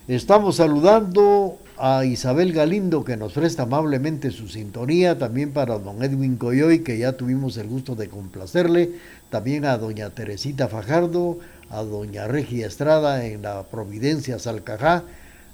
estamos 0.07 0.57
saludando 0.57 1.57
a 1.79 2.05
Isabel 2.05 2.53
Galindo, 2.53 3.03
que 3.03 3.17
nos 3.17 3.33
presta 3.33 3.63
amablemente 3.63 4.29
su 4.29 4.49
sintonía, 4.49 5.17
también 5.17 5.51
para 5.51 5.79
don 5.79 6.03
Edwin 6.03 6.37
Coyoy, 6.37 6.83
que 6.83 6.99
ya 6.99 7.13
tuvimos 7.13 7.57
el 7.57 7.69
gusto 7.69 7.95
de 7.95 8.07
complacerle, 8.07 8.91
también 9.31 9.65
a 9.65 9.79
doña 9.79 10.11
Teresita 10.11 10.67
Fajardo, 10.67 11.39
a 11.69 11.83
doña 11.83 12.27
Regia 12.27 12.67
Estrada 12.67 13.25
en 13.25 13.41
la 13.41 13.63
Providencia 13.63 14.39
Salcajá, 14.39 15.03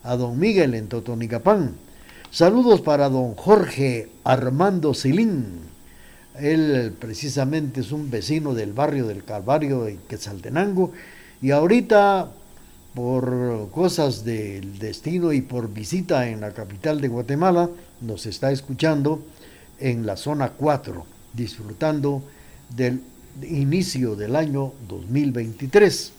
a 0.04 0.16
don 0.16 0.40
Miguel 0.40 0.74
en 0.74 0.88
Totonicapán. 0.88 1.76
Saludos 2.32 2.82
para 2.82 3.10
don 3.10 3.36
Jorge 3.36 4.10
Armando 4.24 4.94
Silín. 4.94 5.60
Él 6.40 6.94
precisamente 7.00 7.82
es 7.82 7.92
un 7.92 8.12
vecino 8.12 8.54
del 8.54 8.74
barrio 8.74 9.08
del 9.08 9.24
Calvario 9.24 9.88
en 9.88 9.98
Quetzaltenango 10.08 10.92
y 11.42 11.52
ahorita 11.52 12.30
por 12.94 13.70
cosas 13.72 14.24
del 14.24 14.80
destino 14.80 15.34
y 15.34 15.42
por 15.42 15.72
visita 15.72 16.30
en 16.30 16.42
la 16.42 16.52
capital 16.52 17.02
de 17.02 17.10
Guatemala 17.10 17.70
nos 18.02 18.26
está 18.26 18.52
escuchando 18.52 19.22
en 19.80 20.06
la 20.06 20.16
zona 20.16 20.50
4, 20.50 21.06
disfrutando 21.34 22.24
del 22.76 23.02
inicio 23.44 24.16
del 24.16 24.36
año 24.36 24.74
2023. 24.88 26.12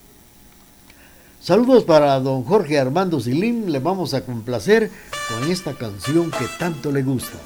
Saludos 1.40 1.84
para 1.84 2.18
don 2.18 2.42
Jorge 2.42 2.78
Armando 2.78 3.20
Silín, 3.20 3.70
le 3.70 3.78
vamos 3.78 4.14
a 4.14 4.24
complacer 4.24 4.90
con 5.28 5.50
esta 5.50 5.74
canción 5.74 6.30
que 6.30 6.46
tanto 6.58 6.90
le 6.90 7.02
gusta. 7.02 7.38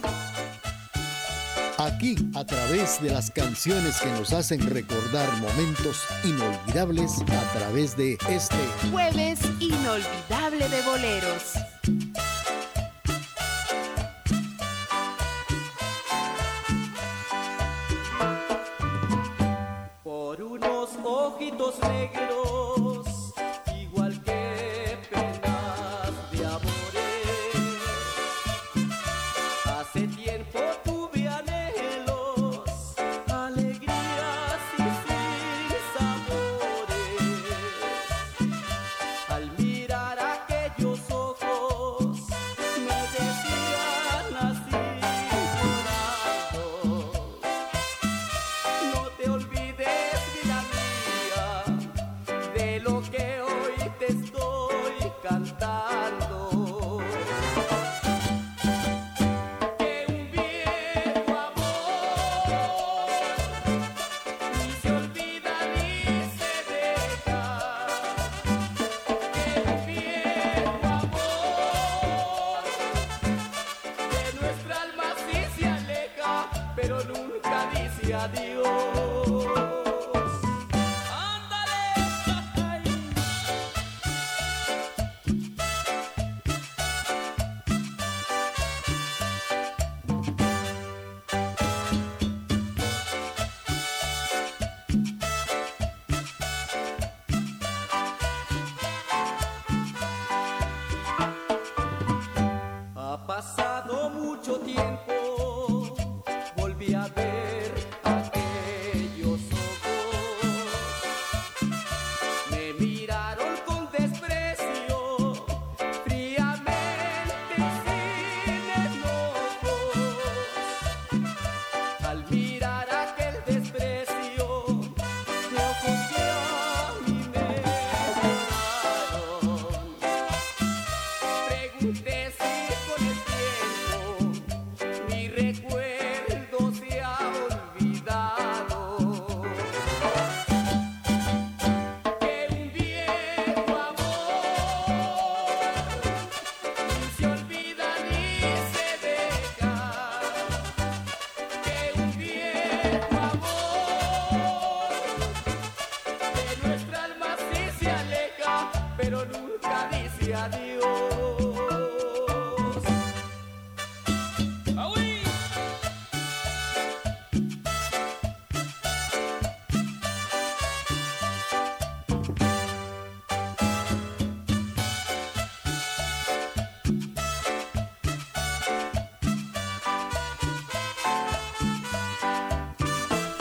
Aquí, 1.76 2.14
a 2.34 2.44
través 2.44 3.02
de 3.02 3.10
las 3.10 3.30
canciones 3.30 4.00
que 4.00 4.10
nos 4.12 4.32
hacen 4.32 4.60
recordar 4.68 5.28
momentos 5.40 6.02
inolvidables, 6.24 7.12
a 7.22 7.58
través 7.58 7.96
de 7.96 8.18
este 8.28 8.56
Jueves 8.90 9.40
inolvidable 9.60 10.68
de 10.68 10.82
boleros. 10.82 12.29
Ojitos 21.04 21.78
negros, 21.80 23.29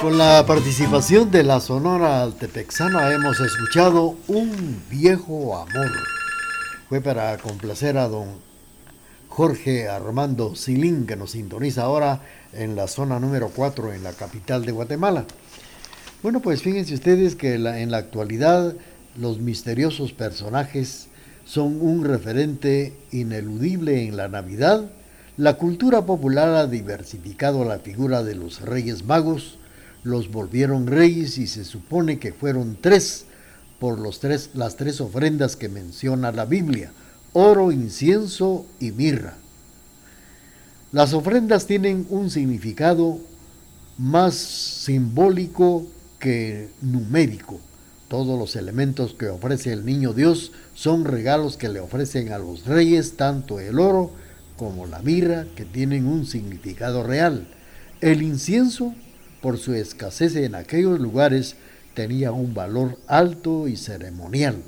Con 0.10 0.18
la 0.18 0.44
participación 0.44 1.30
de 1.30 1.44
la 1.44 1.60
Sonora 1.60 2.24
Altepexana 2.24 3.14
hemos 3.14 3.40
escuchado 3.42 4.16
Un 4.28 4.82
viejo 4.90 5.56
amor. 5.56 5.92
Fue 6.90 7.00
para 7.00 7.38
complacer 7.38 7.96
a 8.00 8.08
don 8.08 8.28
Jorge 9.28 9.88
Armando 9.88 10.56
Silín, 10.56 11.06
que 11.06 11.16
nos 11.16 11.34
sintoniza 11.34 11.84
ahora 11.84 12.22
en 12.54 12.76
la 12.76 12.88
zona 12.88 13.20
número 13.20 13.52
4 13.56 13.94
en 13.94 14.04
la 14.04 14.14
capital 14.14 14.66
de 14.66 14.72
Guatemala. 14.72 15.26
Bueno, 16.24 16.40
pues 16.40 16.64
fíjense 16.64 16.96
ustedes 16.96 17.36
que 17.36 17.54
en 17.54 17.92
la 17.92 17.98
actualidad 17.98 18.74
los 19.16 19.38
misteriosos 19.38 20.12
personajes 20.12 21.10
son 21.46 21.80
un 21.84 22.04
referente 22.04 22.98
ineludible 23.12 24.08
en 24.08 24.18
la 24.18 24.28
Navidad. 24.28 24.90
La 25.38 25.54
cultura 25.54 26.08
popular 26.08 26.50
ha 26.56 26.66
diversificado 26.66 27.64
la 27.64 27.78
figura 27.78 28.24
de 28.24 28.34
los 28.34 28.62
Reyes 28.62 29.06
Magos, 29.06 29.60
los 30.04 30.32
volvieron 30.32 30.88
reyes 30.88 31.38
y 31.38 31.48
se 31.48 31.66
supone 31.66 32.20
que 32.20 32.34
fueron 32.34 32.78
tres 32.80 33.26
por 33.80 34.00
los 34.00 34.20
tres, 34.20 34.52
las 34.54 34.76
tres 34.76 35.02
ofrendas 35.02 35.56
que 35.56 35.70
menciona 35.70 36.32
la 36.32 36.46
Biblia, 36.46 36.92
oro, 37.34 37.72
incienso 37.72 38.66
y 38.80 38.92
mirra. 38.92 39.36
Las 40.92 41.14
ofrendas 41.14 41.66
tienen 41.66 42.06
un 42.10 42.30
significado 42.30 43.20
más 43.98 44.36
simbólico 44.36 45.86
que 46.20 46.70
numérico. 46.82 47.60
Todos 48.08 48.40
los 48.40 48.56
elementos 48.56 49.14
que 49.14 49.28
ofrece 49.30 49.72
el 49.72 49.86
niño 49.86 50.14
Dios 50.14 50.52
son 50.74 51.06
regalos 51.06 51.58
que 51.58 51.70
le 51.70 51.80
ofrecen 51.80 52.32
a 52.32 52.40
los 52.40 52.66
reyes, 52.66 53.18
tanto 53.18 53.60
el 53.60 53.80
oro 53.80 54.12
como 54.58 54.88
la 54.88 55.00
mirra, 55.00 55.46
que 55.56 55.64
tienen 55.64 56.08
un 56.08 56.26
significado 56.26 57.04
real. 57.04 57.48
El 58.02 58.24
incienso 58.24 58.96
por 59.42 59.58
su 59.58 59.74
escasez 59.74 60.36
en 60.36 60.56
aquellos 60.56 61.00
lugares, 61.00 61.56
tenía 61.94 62.32
un 62.32 62.54
valor 62.54 62.98
alto 63.08 63.68
y 63.68 63.76
ceremonial. 63.76 64.62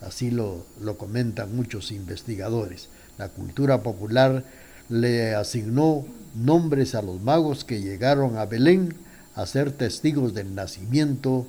Así 0.00 0.30
lo, 0.30 0.64
lo 0.80 0.96
comentan 0.96 1.54
muchos 1.54 1.90
investigadores. 1.90 2.88
La 3.16 3.28
cultura 3.28 3.82
popular 3.82 4.44
le 4.88 5.34
asignó 5.34 6.04
nombres 6.34 6.94
a 6.94 7.02
los 7.02 7.20
magos 7.20 7.64
que 7.64 7.80
llegaron 7.80 8.36
a 8.36 8.46
Belén 8.46 8.94
a 9.34 9.46
ser 9.46 9.72
testigos 9.72 10.34
del 10.34 10.54
nacimiento 10.54 11.46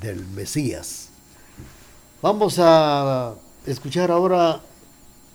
del 0.00 0.24
Mesías. 0.26 1.08
Vamos 2.20 2.56
a 2.58 3.34
escuchar 3.66 4.10
ahora 4.10 4.60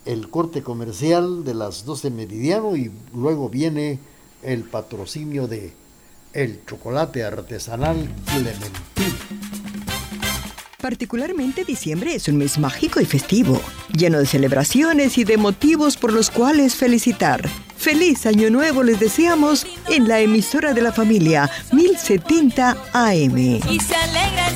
el 0.06 0.30
corte 0.30 0.64
comercial 0.64 1.44
de 1.44 1.54
las 1.54 1.86
12 1.86 2.12
meridiano 2.12 2.76
y 2.76 2.92
luego 3.14 3.50
viene 3.50 4.00
el 4.42 4.64
patrocinio 4.64 5.48
de 5.48 5.74
el 6.38 6.64
chocolate 6.68 7.24
artesanal 7.24 8.08
Clementino. 8.26 8.78
Particularmente 10.80 11.66
diciembre 11.66 12.14
es 12.14 12.28
un 12.28 12.38
mes 12.38 12.60
mágico 12.60 13.02
y 13.02 13.06
festivo, 13.06 13.60
lleno 13.92 14.20
de 14.20 14.28
celebraciones 14.28 15.18
y 15.18 15.24
de 15.24 15.38
motivos 15.38 15.98
por 15.98 16.14
los 16.14 16.30
cuales 16.30 16.76
felicitar. 16.76 17.42
Feliz 17.78 18.28
Año 18.28 18.52
Nuevo 18.52 18.84
les 18.84 19.00
deseamos 19.00 19.66
en 19.90 20.08
la 20.08 20.20
emisora 20.20 20.74
de 20.74 20.82
la 20.82 20.92
familia 20.92 21.50
1070 21.72 22.78
AM. 22.94 23.38
Y 23.38 23.80
se 23.80 23.96
alegra 23.96 24.52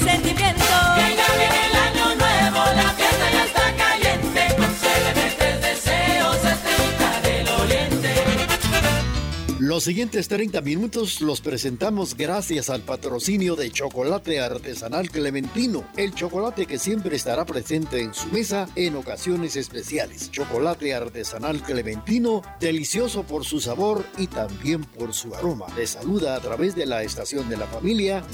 Los 9.72 9.86
siguientes 9.86 10.28
30 10.28 10.60
minutos 10.60 11.22
los 11.22 11.40
presentamos 11.40 12.17
gracias 12.17 12.69
al 12.69 12.82
patrocinio 12.82 13.56
de 13.56 13.72
Chocolate 13.72 14.42
Artesanal 14.42 15.10
Clementino, 15.10 15.86
el 15.96 16.13
chocolate 16.13 16.65
que 16.65 16.78
siempre 16.78 17.15
estará 17.15 17.46
presente 17.46 18.02
en 18.02 18.13
su 18.13 18.28
mesa 18.34 18.67
en 18.76 18.98
ocasiones 18.98 19.56
especiales. 19.56 20.30
Chocolate 20.30 20.94
Artesanal 20.94 21.62
Clementino, 21.62 22.42
delicioso 22.60 23.24
por 23.24 23.46
su 23.46 23.62
sabor 23.62 24.04
y 24.17 24.28
también 24.28 24.84
por 24.84 25.13
su 25.13 25.34
aroma. 25.34 25.67
Le 25.78 25.88
saluda 25.88 26.36
a 26.36 26.42
través 26.42 26.76
de 26.76 26.86
la 26.86 27.04
estación 27.04 27.48
de 27.48 27.56
la 27.56 27.67
familia. 27.67 28.26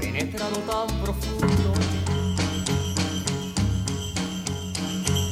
penetrado 0.00 0.56
tan 0.60 1.02
profundo 1.02 1.75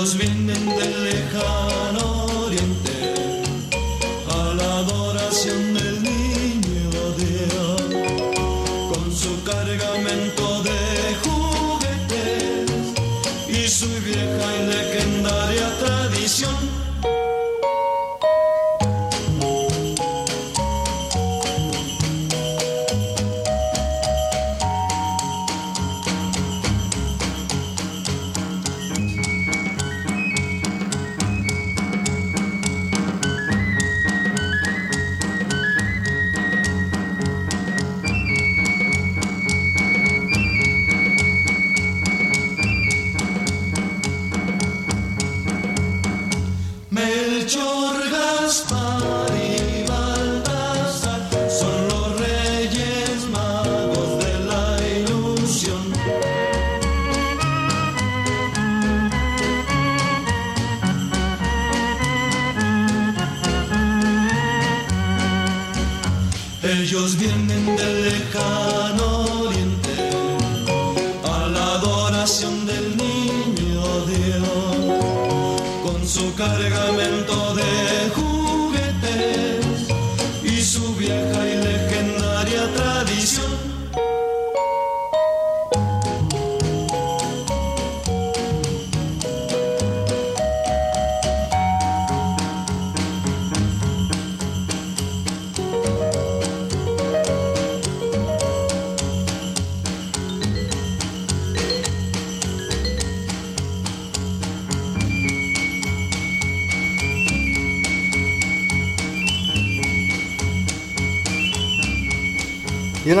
Ellos 0.00 0.16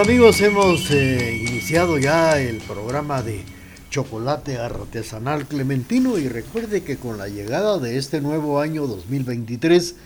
Amigos, 0.00 0.40
hemos 0.40 0.90
eh, 0.90 1.44
iniciado 1.46 1.98
ya 1.98 2.40
el 2.40 2.56
programa 2.56 3.20
de 3.20 3.42
chocolate 3.90 4.56
artesanal 4.56 5.44
clementino 5.46 6.16
y 6.16 6.26
recuerde 6.26 6.82
que 6.82 6.96
con 6.96 7.18
la 7.18 7.28
llegada 7.28 7.78
de 7.78 7.98
este 7.98 8.22
nuevo 8.22 8.60
año 8.60 8.86
2023 8.86 9.96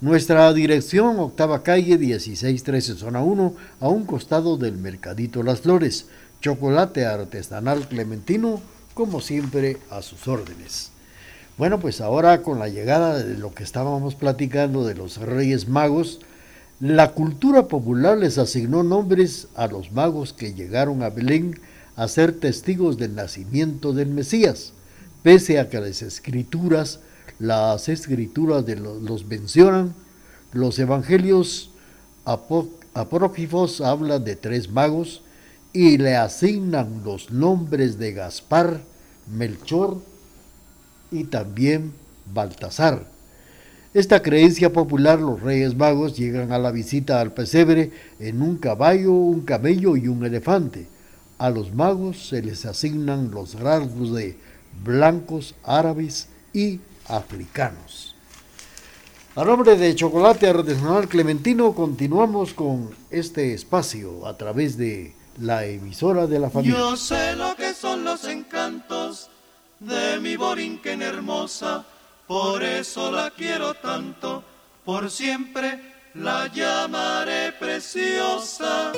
Nuestra 0.00 0.52
dirección, 0.52 1.18
octava 1.18 1.64
calle 1.64 1.98
1613, 1.98 2.94
zona 2.94 3.20
1, 3.20 3.54
a 3.80 3.88
un 3.88 4.04
costado 4.04 4.56
del 4.56 4.76
Mercadito 4.76 5.42
Las 5.42 5.62
Flores. 5.62 6.06
Chocolate 6.40 7.04
artesanal 7.04 7.88
clementino, 7.88 8.60
como 8.94 9.20
siempre, 9.20 9.78
a 9.90 10.02
sus 10.02 10.28
órdenes. 10.28 10.92
Bueno, 11.56 11.80
pues 11.80 12.00
ahora 12.00 12.42
con 12.42 12.60
la 12.60 12.68
llegada 12.68 13.18
de 13.18 13.36
lo 13.36 13.52
que 13.52 13.64
estábamos 13.64 14.14
platicando 14.14 14.86
de 14.86 14.94
los 14.94 15.18
Reyes 15.18 15.66
Magos, 15.66 16.20
la 16.78 17.10
cultura 17.10 17.66
popular 17.66 18.16
les 18.16 18.38
asignó 18.38 18.84
nombres 18.84 19.48
a 19.56 19.66
los 19.66 19.90
magos 19.90 20.32
que 20.32 20.54
llegaron 20.54 21.02
a 21.02 21.10
Belén 21.10 21.58
a 21.98 22.06
ser 22.06 22.32
testigos 22.32 22.96
del 22.96 23.16
nacimiento 23.16 23.92
del 23.92 24.10
Mesías, 24.10 24.72
pese 25.24 25.58
a 25.58 25.68
que 25.68 25.80
las 25.80 26.00
escrituras, 26.00 27.00
las 27.40 27.88
escrituras 27.88 28.64
de 28.64 28.76
los, 28.76 29.02
los 29.02 29.26
mencionan, 29.26 29.94
los 30.52 30.78
evangelios 30.78 31.70
apócrifos 32.94 33.80
hablan 33.80 34.22
de 34.22 34.36
tres 34.36 34.70
magos 34.70 35.22
y 35.72 35.98
le 35.98 36.14
asignan 36.14 37.02
los 37.04 37.32
nombres 37.32 37.98
de 37.98 38.12
Gaspar, 38.12 38.80
Melchor 39.26 40.00
y 41.10 41.24
también 41.24 41.92
Baltasar. 42.32 43.08
Esta 43.92 44.22
creencia 44.22 44.72
popular, 44.72 45.18
los 45.18 45.40
reyes 45.40 45.74
magos 45.74 46.16
llegan 46.16 46.52
a 46.52 46.60
la 46.60 46.70
visita 46.70 47.20
al 47.20 47.32
pesebre 47.32 47.90
en 48.20 48.40
un 48.40 48.56
caballo, 48.56 49.10
un 49.12 49.40
camello 49.40 49.96
y 49.96 50.06
un 50.06 50.24
elefante 50.24 50.86
a 51.38 51.50
los 51.50 51.72
magos 51.72 52.28
se 52.28 52.42
les 52.42 52.66
asignan 52.66 53.30
los 53.30 53.54
rasgos 53.58 54.14
de 54.14 54.36
blancos, 54.84 55.54
árabes 55.64 56.28
y 56.52 56.80
africanos. 57.06 58.14
A 59.36 59.44
nombre 59.44 59.76
de 59.76 59.94
Chocolate 59.94 60.48
Artesanal 60.48 61.08
Clementino 61.08 61.72
continuamos 61.72 62.52
con 62.54 62.90
este 63.10 63.54
espacio 63.54 64.26
a 64.26 64.36
través 64.36 64.76
de 64.76 65.14
la 65.40 65.64
emisora 65.64 66.26
de 66.26 66.40
la 66.40 66.50
familia. 66.50 66.76
Yo 66.76 66.96
sé 66.96 67.36
lo 67.36 67.54
que 67.54 67.72
son 67.72 68.02
los 68.02 68.24
encantos 68.24 69.30
de 69.78 70.18
mi 70.18 70.36
Borinquen 70.36 71.02
hermosa, 71.02 71.84
por 72.26 72.64
eso 72.64 73.12
la 73.12 73.30
quiero 73.30 73.74
tanto, 73.74 74.42
por 74.84 75.08
siempre 75.08 75.80
la 76.14 76.52
llamaré 76.52 77.52
preciosa. 77.52 78.92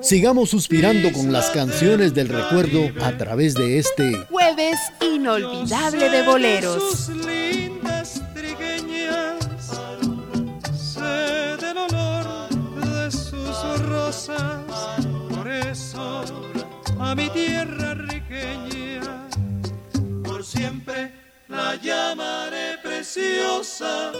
Sigamos 0.00 0.50
suspirando 0.50 1.12
con 1.12 1.32
las 1.32 1.50
canciones 1.50 2.14
del 2.14 2.28
recuerdo 2.28 2.90
a 3.02 3.16
través 3.16 3.54
de 3.54 3.78
este 3.78 4.26
jueves 4.30 4.78
inolvidable 5.00 6.08
de 6.08 6.22
boleros. 6.22 6.82
Sus 6.82 7.08
lindas 7.26 8.22
trigueñas, 8.32 9.36
sé 10.72 11.56
del 11.60 11.78
olor 11.78 12.48
de 12.48 13.10
sus 13.10 13.80
rosas, 13.88 14.62
por 15.34 15.48
eso 15.48 16.24
a 17.00 17.14
mi 17.14 17.28
tierra 17.30 17.94
riqueña, 17.94 19.28
por 20.24 20.44
siempre 20.44 21.12
la 21.48 21.74
llamaré 21.76 22.78
preciosa, 22.82 24.12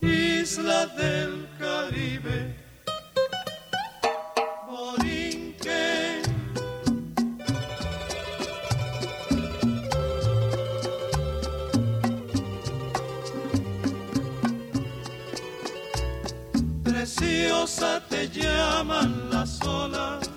isla 0.00 0.86
del 0.86 1.46
Caribe 1.58 2.61
Preciosa 17.62 18.02
te 18.08 18.28
llaman 18.28 19.30
las 19.30 19.62
olas 19.62 20.28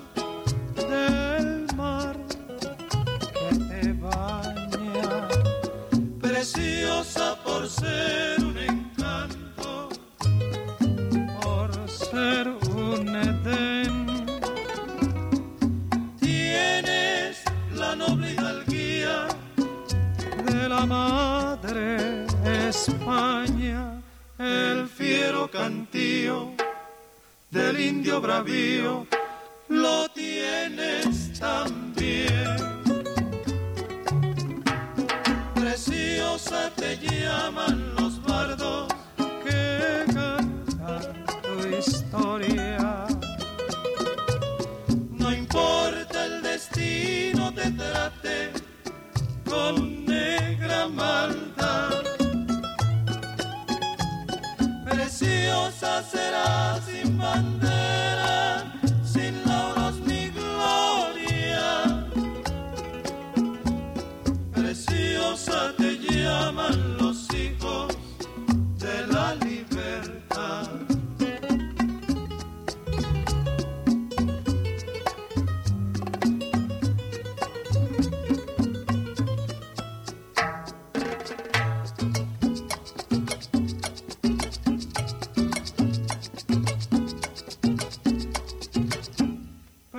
del 0.76 1.66
mar 1.76 2.16
que 3.34 3.56
te 3.66 3.94
baña. 3.94 5.28
Preciosa 6.22 7.36
por 7.44 7.68
ser 7.68 8.25
indio 27.88 28.20
bravío 28.20 29.06
lo 29.70 30.08
tienes 30.10 31.40
también. 31.40 31.85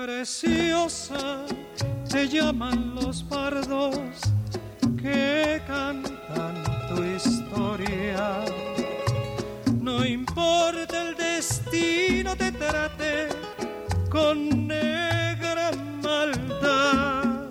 Preciosa 0.06 1.46
te 2.08 2.28
llaman 2.28 2.94
los 2.94 3.24
pardos 3.24 3.96
que 5.02 5.60
cantan 5.66 6.62
tu 6.88 7.02
historia. 7.02 8.44
No 9.80 10.04
importa 10.04 11.02
el 11.08 11.16
destino 11.16 12.36
te 12.36 12.52
trate 12.52 13.30
con 14.08 14.68
negra 14.68 15.72
maldad. 16.00 17.48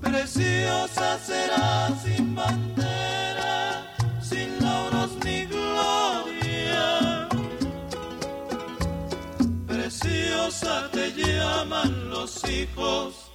Preciosa 0.00 1.18
será 1.26 1.90
hijos 12.48 13.30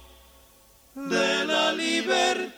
de 0.94 1.44
la 1.44 1.72
libertad. 1.72 2.53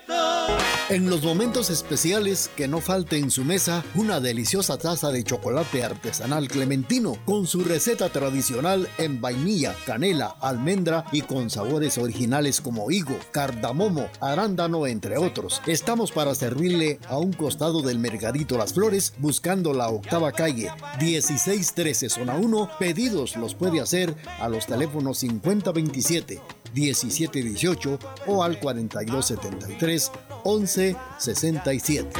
En 0.88 1.10
los 1.10 1.24
momentos 1.24 1.68
especiales 1.70 2.48
que 2.54 2.68
no 2.68 2.80
falte 2.80 3.18
en 3.18 3.32
su 3.32 3.44
mesa 3.44 3.84
una 3.96 4.20
deliciosa 4.20 4.78
taza 4.78 5.10
de 5.10 5.24
chocolate 5.24 5.82
artesanal 5.82 6.46
clementino 6.46 7.16
con 7.24 7.48
su 7.48 7.64
receta 7.64 8.08
tradicional 8.08 8.88
en 8.96 9.20
vainilla, 9.20 9.74
canela, 9.84 10.36
almendra 10.40 11.04
y 11.10 11.22
con 11.22 11.50
sabores 11.50 11.98
originales 11.98 12.60
como 12.60 12.88
higo, 12.92 13.18
cardamomo, 13.32 14.08
arándano 14.20 14.86
entre 14.86 15.18
otros. 15.18 15.60
Estamos 15.66 16.12
para 16.12 16.36
servirle 16.36 17.00
a 17.08 17.18
un 17.18 17.32
costado 17.32 17.82
del 17.82 17.98
Mercadito 17.98 18.56
Las 18.56 18.72
Flores 18.72 19.12
buscando 19.18 19.72
la 19.72 19.88
octava 19.88 20.30
calle 20.30 20.70
1613 21.00 22.10
zona 22.10 22.36
1. 22.36 22.70
Pedidos 22.78 23.34
los 23.34 23.56
puede 23.56 23.80
hacer 23.80 24.14
a 24.38 24.48
los 24.48 24.66
teléfonos 24.66 25.18
5027 25.18 26.40
1718 26.74 27.98
o 28.26 28.42
al 28.42 28.58
4273 28.58 30.12
1167. 30.44 32.10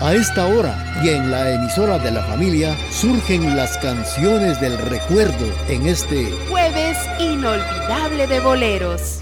A 0.00 0.14
esta 0.14 0.46
hora 0.46 1.00
y 1.02 1.08
en 1.08 1.28
la 1.32 1.50
emisora 1.50 1.98
de 1.98 2.12
la 2.12 2.22
familia 2.22 2.76
surgen 2.92 3.56
las 3.56 3.76
canciones 3.78 4.60
del 4.60 4.78
recuerdo 4.78 5.52
en 5.68 5.88
este 5.88 6.30
jueves 6.48 6.96
inolvidable 7.18 8.28
de 8.28 8.38
boleros. 8.38 9.18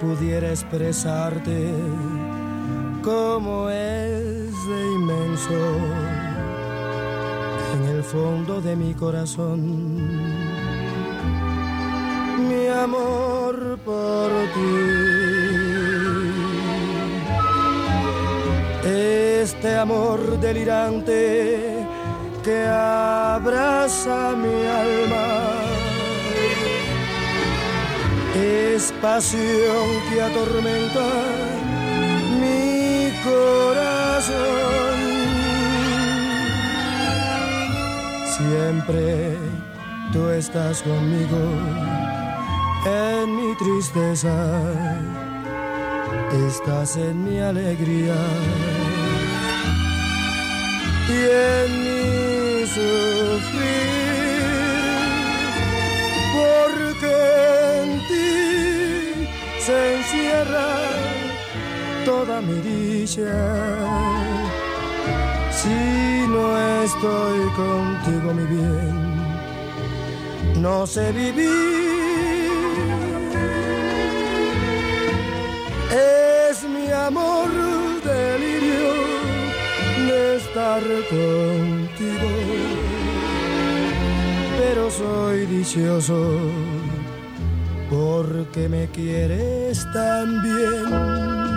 Pudiera 0.00 0.50
expresarte 0.50 1.72
como 3.02 3.70
es 3.70 4.52
de 4.68 4.82
inmenso 4.96 5.60
en 7.74 7.84
el 7.96 8.02
fondo 8.02 8.60
de 8.60 8.76
mi 8.76 8.92
corazón. 8.92 9.88
Mi 12.48 12.66
amor 12.68 13.78
por 13.82 14.30
ti. 14.54 14.74
Este 18.84 19.74
amor 19.76 20.38
delirante 20.40 21.86
que 22.42 22.66
abraza 22.66 24.34
mi 24.36 24.66
alma 24.66 25.33
es 28.34 28.92
pasión 29.00 29.86
que 30.10 30.20
atormenta 30.20 31.08
mi 32.40 33.12
corazón. 33.22 34.34
Siempre 38.36 39.36
tú 40.12 40.28
estás 40.30 40.82
conmigo 40.82 41.38
en 42.86 43.36
mi 43.36 43.54
tristeza, 43.56 44.34
estás 46.48 46.96
en 46.96 47.24
mi 47.24 47.38
alegría 47.40 48.16
y 51.08 51.12
en 51.12 51.84
mi 51.84 52.66
sufrir. 52.66 53.74
Se 59.66 59.96
encierra 59.96 60.68
toda 62.04 62.40
mi 62.42 62.60
dicha. 62.60 63.32
Si 65.58 66.26
no 66.28 66.44
estoy 66.82 67.40
contigo, 67.62 68.34
mi 68.34 68.46
bien, 68.56 68.96
no 70.60 70.86
sé 70.86 71.12
vivir. 71.12 71.48
Es 76.50 76.62
mi 76.64 76.90
amor 76.90 77.48
delirio 78.04 78.92
de 80.08 80.36
estar 80.36 80.82
contigo, 81.08 82.30
pero 84.58 84.90
soy 84.90 85.46
dichoso 85.46 86.63
porque 88.36 88.68
me 88.68 88.88
quieres 88.88 89.86
tan 89.92 90.42
bien. 90.42 91.54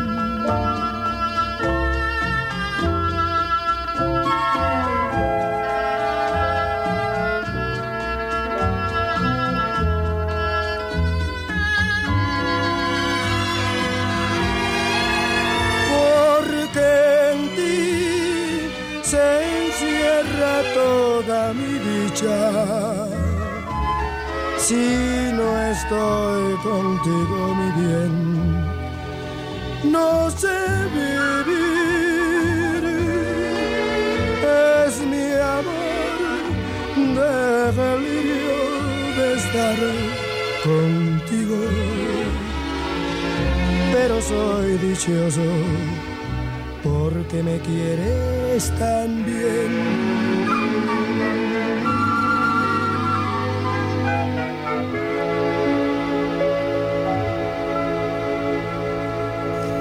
Toda 20.74 21.54
mi 21.54 21.80
dicha. 21.80 23.07
Si 24.68 24.76
estoy 25.72 26.56
contigo, 26.62 27.56
mi 27.56 27.70
bien. 27.82 28.14
No 29.94 30.30
sé 30.30 30.60
vivir, 30.94 32.84
es 34.86 34.96
mi 35.12 35.28
amor 35.58 36.18
de 37.16 37.32
delirio 37.82 38.60
de 39.18 39.28
estar 39.38 39.80
contigo. 40.66 41.60
Pero 43.94 44.16
soy 44.22 44.70
dichoso 44.80 45.50
porque 46.84 47.42
me 47.42 47.58
quieres 47.60 48.70
tan 48.78 49.24
bien. 49.24 50.17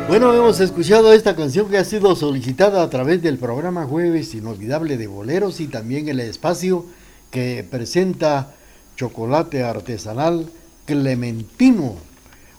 Bueno, 0.09 0.32
hemos 0.32 0.61
escuchado 0.61 1.12
esta 1.12 1.34
canción 1.34 1.68
que 1.68 1.78
ha 1.78 1.84
sido 1.84 2.14
solicitada 2.14 2.84
a 2.84 2.90
través 2.90 3.22
del 3.22 3.38
programa 3.38 3.86
Jueves 3.86 4.36
Inolvidable 4.36 4.96
de 4.96 5.09
Boleros 5.09 5.59
y 5.59 5.66
también 5.66 6.09
el 6.09 6.20
espacio 6.20 6.86
que 7.32 7.66
presenta 7.68 8.54
chocolate 8.96 9.64
artesanal 9.64 10.46
clementino. 10.84 11.96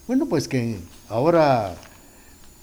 Bueno, 0.07 0.25
pues 0.25 0.49
que 0.49 0.79
ahora 1.07 1.75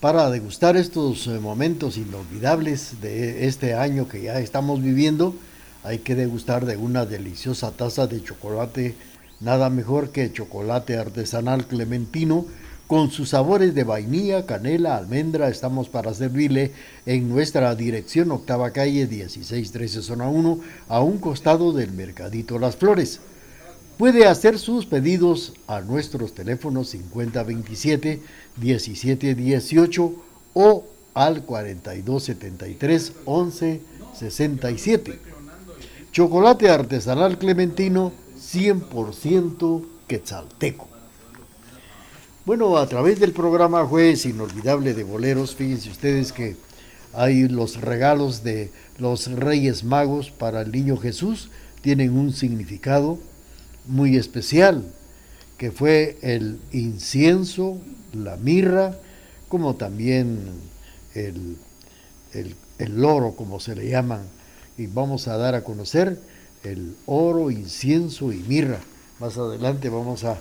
para 0.00 0.28
degustar 0.28 0.76
estos 0.76 1.28
eh, 1.28 1.40
momentos 1.40 1.96
inolvidables 1.96 3.00
de 3.00 3.46
este 3.46 3.72
año 3.72 4.06
que 4.06 4.20
ya 4.20 4.38
estamos 4.38 4.82
viviendo, 4.82 5.34
hay 5.82 6.00
que 6.00 6.14
degustar 6.14 6.66
de 6.66 6.76
una 6.76 7.06
deliciosa 7.06 7.70
taza 7.70 8.06
de 8.06 8.22
chocolate, 8.22 8.96
nada 9.40 9.70
mejor 9.70 10.10
que 10.10 10.30
chocolate 10.30 10.98
artesanal 10.98 11.66
clementino 11.66 12.44
con 12.86 13.10
sus 13.10 13.30
sabores 13.30 13.74
de 13.74 13.84
vainilla, 13.84 14.44
canela, 14.46 14.96
almendra, 14.96 15.48
estamos 15.48 15.88
para 15.88 16.12
servirle 16.12 16.72
en 17.06 17.28
nuestra 17.28 17.74
dirección 17.74 18.30
octava 18.30 18.70
calle 18.72 19.06
1613 19.06 20.02
zona 20.02 20.28
1 20.28 20.60
a 20.88 21.00
un 21.00 21.18
costado 21.18 21.72
del 21.72 21.92
Mercadito 21.92 22.58
Las 22.58 22.76
Flores. 22.76 23.20
Puede 23.96 24.26
hacer 24.26 24.58
sus 24.58 24.86
pedidos 24.86 25.54
a 25.66 25.80
nuestros 25.80 26.34
teléfonos 26.34 26.88
5027 26.90 28.20
1718 28.60 30.14
o 30.54 30.84
al 31.14 31.42
4273 31.42 33.12
1167. 33.26 35.18
Chocolate 36.12 36.68
artesanal 36.70 37.38
clementino 37.38 38.12
100% 38.36 39.84
quetzalteco. 40.06 40.93
Bueno, 42.46 42.76
a 42.76 42.86
través 42.86 43.20
del 43.20 43.32
programa 43.32 43.86
Jueves 43.86 44.26
Inolvidable 44.26 44.92
de 44.92 45.02
Boleros, 45.02 45.54
fíjense 45.54 45.88
ustedes 45.88 46.30
que 46.30 46.58
hay 47.14 47.48
los 47.48 47.80
regalos 47.80 48.44
de 48.44 48.70
los 48.98 49.32
Reyes 49.32 49.82
Magos 49.82 50.30
para 50.30 50.60
el 50.60 50.70
Niño 50.70 50.98
Jesús, 50.98 51.48
tienen 51.80 52.14
un 52.14 52.34
significado 52.34 53.18
muy 53.86 54.18
especial, 54.18 54.84
que 55.56 55.72
fue 55.72 56.18
el 56.20 56.60
incienso, 56.70 57.78
la 58.12 58.36
mirra, 58.36 58.94
como 59.48 59.76
también 59.76 60.40
el, 61.14 61.56
el, 62.34 62.54
el 62.78 63.00
loro, 63.00 63.36
como 63.36 63.58
se 63.58 63.74
le 63.74 63.88
llaman, 63.88 64.20
y 64.76 64.86
vamos 64.86 65.28
a 65.28 65.38
dar 65.38 65.54
a 65.54 65.64
conocer 65.64 66.20
el 66.62 66.94
oro, 67.06 67.50
incienso 67.50 68.34
y 68.34 68.40
mirra. 68.40 68.80
Más 69.18 69.38
adelante 69.38 69.88
vamos 69.88 70.24
a 70.24 70.36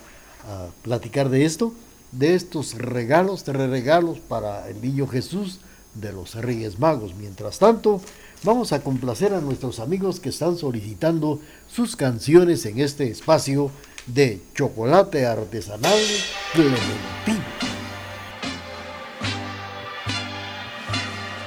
platicar 0.82 1.30
de 1.30 1.46
esto, 1.46 1.74
de 2.14 2.36
estos 2.36 2.76
regalos, 2.76 3.44
tres 3.44 3.70
regalos 3.70 4.20
para 4.20 4.70
el 4.70 4.82
niño 4.82 5.08
Jesús 5.08 5.60
de 5.96 6.12
los 6.12 6.36
Reyes 6.36 6.80
Magos. 6.80 7.14
Mientras 7.16 7.60
tanto, 7.60 8.02
vamos 8.44 8.72
a 8.72 8.82
complacer 8.82 9.34
a 9.34 9.42
nuestros 9.42 9.80
amigos 9.80 10.20
que 10.20 10.30
están 10.30 10.58
solicitando 10.58 11.40
sus 11.68 11.96
canciones 11.96 12.66
en 12.66 12.80
este 12.80 13.10
espacio 13.10 13.72
de 14.08 14.42
chocolate 14.54 15.26
artesanal 15.26 16.00
Clementino. 16.54 17.63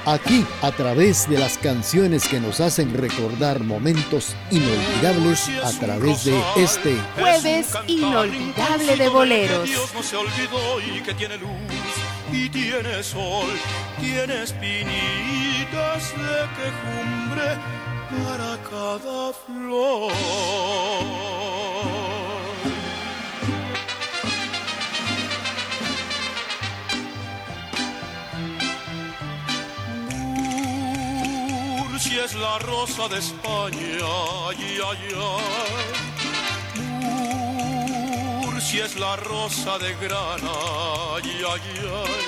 Aquí, 0.07 0.47
a 0.63 0.71
través 0.71 1.29
de 1.29 1.37
las 1.37 1.59
canciones 1.59 2.29
que 2.29 2.39
nos 2.39 2.61
hacen 2.61 2.95
recordar 2.97 3.59
momentos 3.65 4.37
inolvidables, 4.53 5.49
a 5.65 5.73
través 5.81 6.25
de 6.25 6.41
este 6.57 6.97
jueves 7.19 7.73
inolvidable 7.89 8.97
de 8.97 9.09
boleros. 9.09 9.65
Dios 9.69 9.93
no 9.93 10.05
se 10.05 10.17
olvidó 10.17 10.81
y 10.81 11.03
que 11.03 11.13
tiene 11.13 11.37
luz 11.39 11.51
y 12.33 12.49
tiene 12.49 13.03
sol, 13.03 13.49
tiene 13.99 14.45
espinitas 14.45 16.13
de 16.13 16.47
quejumbre 16.55 17.59
para 18.23 18.57
cada 18.63 19.33
flor. 19.33 20.13
Es 32.25 32.35
la 32.35 32.59
rosa 32.59 33.09
de 33.09 33.19
España, 33.19 34.07
ay, 34.49 34.79
ay, 34.89 35.09
ay. 35.15 36.83
Murcia 38.41 38.85
es 38.87 38.97
la 38.99 39.17
rosa 39.17 39.79
de 39.79 39.95
grana, 39.95 40.51
ay, 41.15 41.43
ay, 41.53 41.61
ay. 41.79 42.25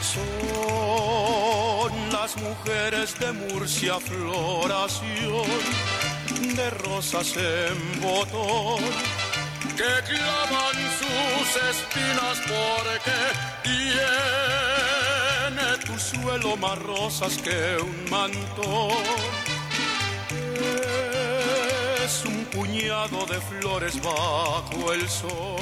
Son 0.00 1.92
las 2.12 2.36
mujeres 2.36 3.18
de 3.18 3.32
Murcia 3.32 3.98
floración 3.98 5.48
de 6.54 6.70
rosas 6.70 7.34
en 7.36 8.00
botón 8.00 8.84
que 9.76 9.92
clavan 10.12 10.76
sus 11.00 11.56
espinas 11.70 12.38
porque 12.46 13.18
tiene 15.54 15.78
tu 15.78 15.98
suelo 15.98 16.56
más 16.56 16.78
rosas 16.78 17.38
que 17.38 17.76
un 17.80 18.10
mantón. 18.10 18.90
Es 22.04 22.24
un 22.24 22.44
puñado 22.46 23.26
de 23.26 23.40
flores 23.40 24.00
bajo 24.02 24.92
el 24.92 25.08
sol. 25.08 25.56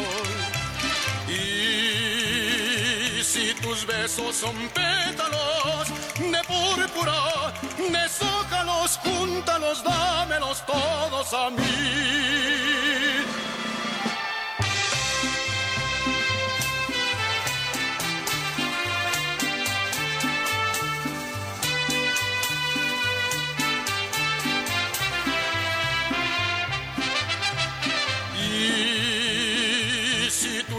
Y 1.29 3.23
si 3.23 3.55
tus 3.63 3.87
besos 3.87 4.37
son 4.37 4.57
pétalos 4.69 5.89
de 6.19 6.43
púrpura, 6.45 7.53
deshójalos, 7.79 8.99
júntalos, 9.03 9.83
dámelos 9.85 10.65
todos 10.67 11.33
a 11.35 11.51
mí. 11.51 13.12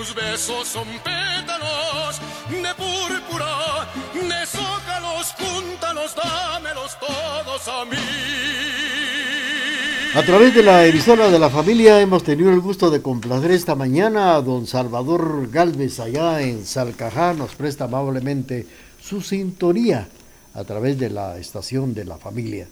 Tus 0.03 0.15
besos 0.15 0.67
son 0.67 0.87
pétalos 1.03 2.19
de 2.49 2.73
púrpura, 2.75 3.87
deshójalos, 4.13 5.33
júntalos, 5.37 6.15
dámelos 6.15 6.97
todos 6.99 7.67
a 7.67 7.85
mí. 7.85 7.97
A 10.15 10.23
través 10.23 10.53
de 10.53 10.63
la 10.63 10.85
emisora 10.85 11.29
de 11.29 11.39
la 11.39 11.49
familia 11.49 12.01
hemos 12.01 12.23
tenido 12.23 12.51
el 12.51 12.59
gusto 12.59 12.91
de 12.91 13.01
complacer 13.01 13.51
esta 13.51 13.75
mañana 13.75 14.35
a 14.35 14.41
don 14.41 14.67
Salvador 14.67 15.49
Galvez 15.49 15.99
allá 15.99 16.41
en 16.41 16.65
Salcajá. 16.65 17.33
Nos 17.33 17.55
presta 17.55 17.85
amablemente 17.85 18.67
su 19.01 19.21
sintonía 19.21 20.07
a 20.53 20.63
través 20.65 20.99
de 20.99 21.09
la 21.09 21.37
estación 21.37 21.93
de 21.93 22.05
la 22.05 22.17
familia. 22.17 22.67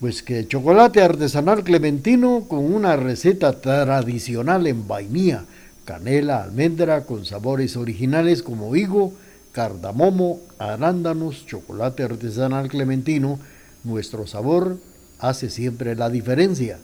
Pues 0.00 0.22
que 0.22 0.48
chocolate 0.48 1.02
artesanal 1.02 1.62
clementino 1.62 2.44
con 2.48 2.74
una 2.74 2.96
receta 2.96 3.60
tradicional 3.60 4.66
en 4.66 4.88
vainilla, 4.88 5.44
canela, 5.84 6.42
almendra 6.42 7.04
con 7.04 7.24
sabores 7.24 7.76
originales 7.76 8.42
como 8.42 8.74
higo, 8.76 9.12
cardamomo, 9.52 10.40
arándanos, 10.58 11.46
chocolate 11.46 12.02
artesanal 12.02 12.68
clementino, 12.68 13.38
nuestro 13.84 14.26
sabor 14.26 14.78
hace 15.18 15.50
siempre 15.50 15.94
la 15.94 16.10
diferencia. 16.10 16.78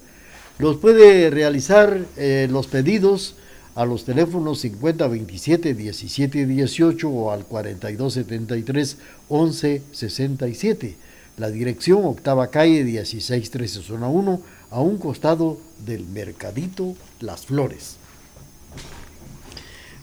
Los 0.58 0.76
puede 0.76 1.30
realizar 1.30 2.04
eh, 2.16 2.46
los 2.50 2.66
pedidos 2.66 3.34
a 3.74 3.84
los 3.84 4.04
teléfonos 4.04 4.60
5027 4.60 5.74
1718 5.74 7.08
o 7.08 7.30
al 7.30 7.44
4273 7.46 8.96
1167. 9.30 10.96
La 11.38 11.50
dirección 11.50 12.04
octava 12.04 12.48
calle 12.48 12.84
1613 12.84 13.80
zona 13.82 14.08
1 14.08 14.42
a 14.70 14.80
un 14.80 14.98
costado 14.98 15.58
del 15.84 16.04
mercadito 16.06 16.94
Las 17.20 17.46
Flores. 17.46 17.99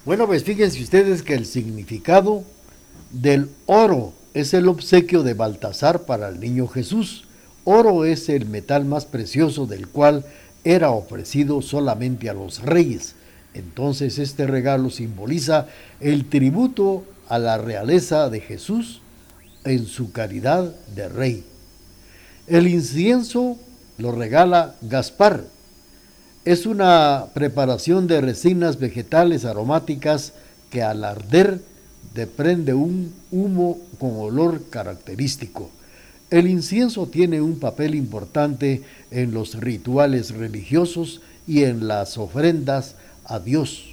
Bueno, 0.07 0.25
pues 0.25 0.45
fíjense 0.45 0.81
ustedes 0.81 1.21
que 1.21 1.33
el 1.33 1.45
significado 1.45 2.45
del 3.11 3.49
oro 3.65 4.13
es 4.33 4.53
el 4.53 4.69
obsequio 4.69 5.21
de 5.21 5.33
Baltasar 5.33 6.05
para 6.05 6.29
el 6.29 6.39
niño 6.39 6.65
Jesús. 6.69 7.25
Oro 7.65 8.05
es 8.05 8.29
el 8.29 8.45
metal 8.45 8.85
más 8.85 9.05
precioso 9.05 9.65
del 9.65 9.89
cual 9.89 10.23
era 10.63 10.91
ofrecido 10.91 11.61
solamente 11.61 12.29
a 12.29 12.33
los 12.33 12.61
reyes. 12.61 13.15
Entonces 13.53 14.17
este 14.17 14.47
regalo 14.47 14.91
simboliza 14.91 15.67
el 15.99 16.29
tributo 16.29 17.03
a 17.27 17.37
la 17.37 17.57
realeza 17.57 18.29
de 18.29 18.39
Jesús 18.39 19.01
en 19.65 19.87
su 19.87 20.13
calidad 20.13 20.73
de 20.95 21.09
rey. 21.09 21.43
El 22.47 22.69
incienso 22.69 23.57
lo 23.97 24.13
regala 24.13 24.77
Gaspar. 24.83 25.56
Es 26.47 26.65
una 26.65 27.25
preparación 27.33 28.07
de 28.07 28.21
resinas 28.21 28.79
vegetales 28.79 29.43
aromáticas 29.43 30.31
que 30.69 30.81
al 30.81 31.03
arder 31.03 31.59
desprende 32.15 32.73
un 32.73 33.13
humo 33.31 33.77
con 33.99 34.11
olor 34.15 34.63
característico. 34.69 35.69
El 36.29 36.47
incienso 36.47 37.07
tiene 37.07 37.41
un 37.41 37.59
papel 37.59 37.95
importante 37.95 38.83
en 39.11 39.33
los 39.33 39.55
rituales 39.55 40.31
religiosos 40.31 41.19
y 41.45 41.63
en 41.63 41.85
las 41.89 42.17
ofrendas 42.17 42.95
a 43.25 43.39
Dios. 43.39 43.83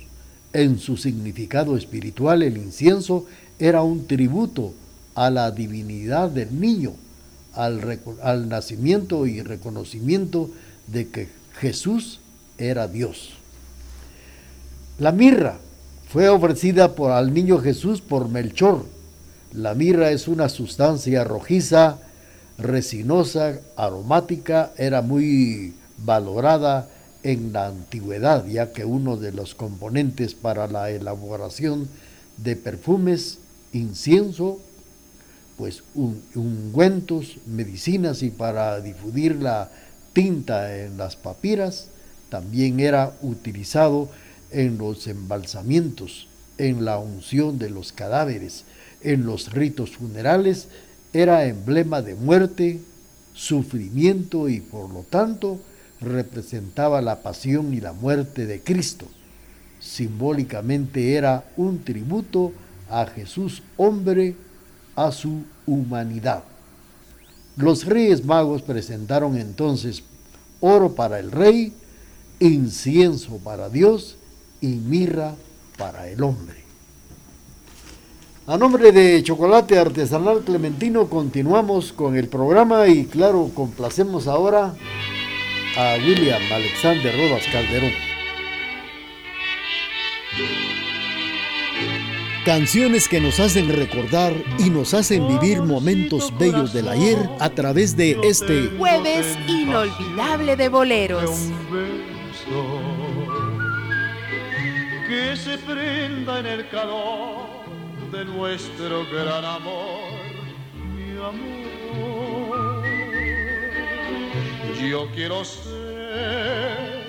En 0.52 0.78
su 0.78 0.96
significado 0.96 1.76
espiritual, 1.76 2.40
el 2.44 2.56
incienso 2.56 3.26
era 3.58 3.82
un 3.82 4.06
tributo 4.06 4.74
a 5.16 5.28
la 5.28 5.50
divinidad 5.50 6.30
del 6.30 6.60
niño, 6.60 6.92
al, 7.54 7.98
al, 8.22 8.48
nacimiento 8.48 9.26
y 9.26 9.42
reconocimiento 9.42 10.50
de 10.86 11.08
que 11.08 11.28
Jesús 11.58 12.20
era 12.58 12.88
Dios. 12.88 13.30
La 14.98 15.12
mirra 15.12 15.58
fue 16.08 16.28
ofrecida 16.28 16.94
por, 16.94 17.10
al 17.10 17.34
niño 17.34 17.58
Jesús 17.58 18.00
por 18.00 18.28
Melchor. 18.28 18.86
La 19.52 19.74
mirra 19.74 20.10
es 20.10 20.28
una 20.28 20.48
sustancia 20.48 21.24
rojiza, 21.24 21.98
resinosa, 22.58 23.58
aromática, 23.76 24.72
era 24.76 25.02
muy 25.02 25.74
valorada 25.98 26.88
en 27.22 27.52
la 27.52 27.66
antigüedad, 27.66 28.46
ya 28.46 28.72
que 28.72 28.84
uno 28.84 29.16
de 29.16 29.32
los 29.32 29.54
componentes 29.54 30.34
para 30.34 30.68
la 30.68 30.90
elaboración 30.90 31.88
de 32.36 32.54
perfumes, 32.54 33.38
incienso, 33.72 34.60
pues 35.56 35.82
ungüentos, 35.94 37.38
medicinas 37.46 38.22
y 38.22 38.30
para 38.30 38.80
difundir 38.80 39.36
la 39.36 39.70
tinta 40.12 40.76
en 40.78 40.96
las 40.96 41.16
papiras, 41.16 41.88
también 42.34 42.80
era 42.80 43.14
utilizado 43.22 44.08
en 44.50 44.76
los 44.76 45.06
embalsamientos, 45.06 46.26
en 46.58 46.84
la 46.84 46.98
unción 46.98 47.60
de 47.60 47.70
los 47.70 47.92
cadáveres, 47.92 48.64
en 49.02 49.24
los 49.24 49.52
ritos 49.52 49.90
funerales, 49.90 50.66
era 51.12 51.46
emblema 51.46 52.02
de 52.02 52.16
muerte, 52.16 52.80
sufrimiento 53.34 54.48
y 54.48 54.58
por 54.58 54.92
lo 54.92 55.04
tanto 55.04 55.60
representaba 56.00 57.00
la 57.00 57.22
pasión 57.22 57.72
y 57.72 57.80
la 57.80 57.92
muerte 57.92 58.46
de 58.46 58.60
Cristo. 58.60 59.06
Simbólicamente 59.78 61.14
era 61.14 61.44
un 61.56 61.84
tributo 61.84 62.50
a 62.90 63.06
Jesús 63.06 63.62
hombre, 63.76 64.34
a 64.96 65.12
su 65.12 65.44
humanidad. 65.66 66.42
Los 67.56 67.84
reyes 67.84 68.24
magos 68.24 68.62
presentaron 68.62 69.36
entonces 69.36 70.02
oro 70.58 70.96
para 70.96 71.20
el 71.20 71.30
rey, 71.30 71.72
incienso 72.40 73.38
para 73.38 73.68
Dios 73.68 74.16
y 74.60 74.68
mirra 74.68 75.34
para 75.76 76.08
el 76.08 76.22
hombre. 76.22 76.64
A 78.46 78.58
nombre 78.58 78.92
de 78.92 79.22
Chocolate 79.22 79.78
Artesanal 79.78 80.42
Clementino 80.44 81.08
continuamos 81.08 81.94
con 81.94 82.14
el 82.14 82.28
programa 82.28 82.86
y 82.88 83.06
claro, 83.06 83.50
complacemos 83.54 84.26
ahora 84.26 84.74
a 85.76 85.96
William 85.96 86.42
Alexander 86.52 87.16
Rodas 87.16 87.44
Calderón. 87.50 87.92
Canciones 92.44 93.08
que 93.08 93.22
nos 93.22 93.40
hacen 93.40 93.74
recordar 93.74 94.34
y 94.58 94.68
nos 94.68 94.92
hacen 94.92 95.26
vivir 95.26 95.62
momentos 95.62 96.30
bellos 96.38 96.74
del 96.74 96.88
ayer 96.88 97.30
a 97.40 97.48
través 97.48 97.96
de 97.96 98.18
este 98.22 98.68
jueves 98.76 99.38
inolvidable 99.48 100.54
de 100.54 100.68
boleros. 100.68 101.30
Que 105.08 105.36
se 105.36 105.58
prenda 105.58 106.40
en 106.40 106.46
el 106.46 106.68
calor 106.68 107.46
de 108.12 108.24
nuestro 108.24 109.04
gran 109.12 109.44
amor, 109.44 110.10
mi 110.94 111.16
amor. 111.16 112.84
Yo 114.90 115.08
quiero 115.14 115.44
ser 115.44 117.04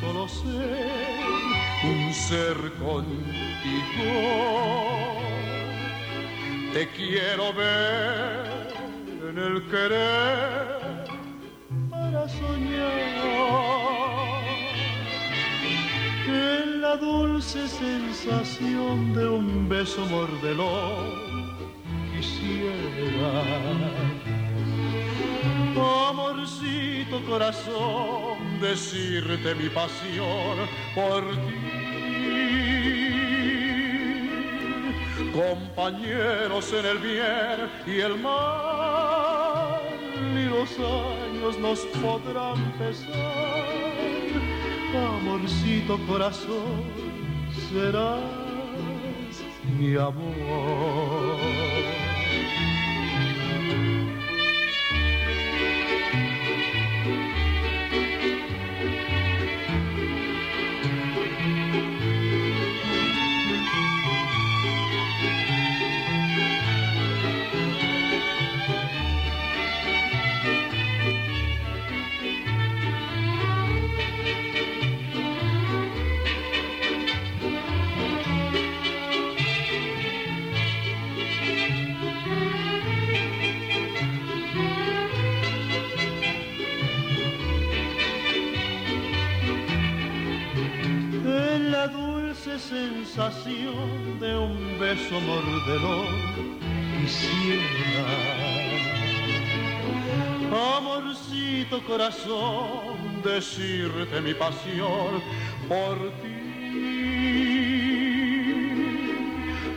solo 0.00 0.28
ser, 0.28 1.24
un 1.84 2.12
ser 2.14 2.56
contigo 2.78 3.48
te 6.72 6.86
quiero 6.90 7.52
ver 7.54 8.68
en 9.28 9.38
el 9.38 9.62
querer 9.68 10.78
para 11.90 12.28
soñar 12.28 12.98
en 16.28 16.80
la 16.80 16.96
dulce 16.96 17.66
sensación 17.68 19.14
de 19.14 19.28
un 19.28 19.68
beso 19.68 20.04
mordelón 20.06 21.28
quisiera 22.14 23.32
amorcito 26.08 27.22
corazón 27.28 28.60
decirte 28.60 29.54
mi 29.54 29.68
pasión 29.68 30.56
por 30.94 31.22
ti 31.46 31.88
compañeros 35.38 36.72
en 36.72 36.86
el 36.86 36.98
bien 36.98 37.70
y 37.86 38.00
el 38.00 38.18
mal, 38.18 39.80
y 40.34 40.44
los 40.46 40.70
años 40.78 41.58
nos 41.58 41.80
podrán 42.02 42.72
pesar. 42.72 43.97
Amorcito 44.96 45.98
corazón, 46.06 46.82
serás 47.70 48.22
mi 49.78 49.96
amor. 49.96 51.57
Sensación 92.58 94.18
de 94.18 94.36
un 94.36 94.78
beso 94.78 95.20
mordelón 95.20 96.58
quisiera. 97.00 98.08
Amorcito 100.76 101.84
corazón, 101.84 103.22
decirte 103.22 104.20
mi 104.20 104.34
pasión 104.34 105.22
por 105.68 106.10
ti. 106.20 106.38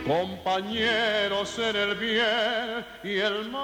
Compañeros 0.06 1.58
en 1.58 1.76
el 1.76 1.94
bien 1.94 2.84
y 3.04 3.18
el 3.18 3.50
mal, 3.50 3.62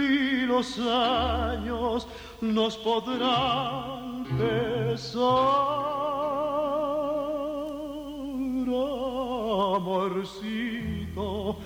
y 0.00 0.46
los 0.46 0.78
años 0.78 2.08
nos 2.40 2.76
podrán 2.78 4.05
amorcito, 9.76 11.56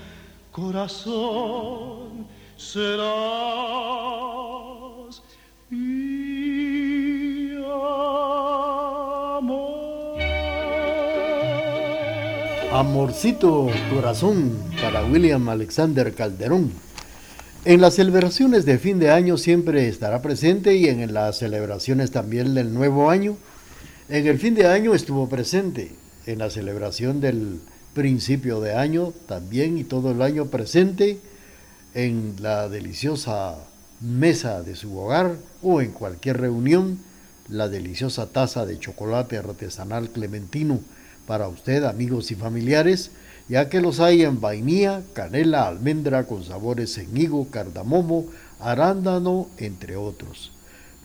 corazón, 0.53 2.27
serás. 2.57 3.51
Amorcito, 12.73 13.69
corazón, 13.93 14.57
para 14.81 15.05
William 15.05 15.49
Alexander 15.49 16.15
Calderón. 16.15 16.73
En 17.67 17.83
las 17.83 17.97
celebraciones 17.97 18.65
de 18.65 18.79
fin 18.79 18.99
de 18.99 19.11
año 19.11 19.37
siempre 19.37 19.87
estará 19.87 20.23
presente 20.23 20.77
y 20.77 20.89
en 20.89 21.13
las 21.13 21.41
celebraciones 21.41 22.11
también 22.11 22.55
del 22.55 22.73
nuevo 22.73 23.11
año. 23.11 23.37
En 24.09 24.27
el 24.27 24.39
fin 24.39 24.55
de 24.55 24.67
año 24.67 24.95
estuvo 24.95 25.29
presente, 25.29 25.93
en 26.25 26.39
la 26.39 26.49
celebración 26.49 27.21
del 27.21 27.61
principio 27.93 28.63
de 28.63 28.73
año 28.73 29.13
también 29.27 29.77
y 29.77 29.85
todo 29.85 30.13
el 30.13 30.23
año 30.23 30.47
presente 30.47 31.19
en 31.93 32.37
la 32.41 32.71
deliciosa 32.71 33.57
mesa 34.01 34.63
de 34.63 34.75
su 34.75 34.97
hogar 34.97 35.37
o 35.61 35.83
en 35.83 35.91
cualquier 35.91 36.41
reunión, 36.41 36.99
la 37.51 37.69
deliciosa 37.69 38.33
taza 38.33 38.65
de 38.65 38.79
chocolate 38.79 39.37
artesanal 39.37 40.09
clementino 40.09 40.81
para 41.27 41.47
usted, 41.49 41.85
amigos 41.85 42.31
y 42.31 42.37
familiares 42.37 43.11
ya 43.51 43.69
que 43.69 43.81
los 43.81 43.99
hay 43.99 44.23
en 44.23 44.41
vainilla, 44.41 45.03
canela, 45.13 45.67
almendra 45.67 46.25
con 46.25 46.45
sabores 46.45 46.97
en 46.99 47.17
higo, 47.17 47.51
cardamomo, 47.51 48.27
arándano, 48.61 49.49
entre 49.59 49.97
otros. 49.97 50.53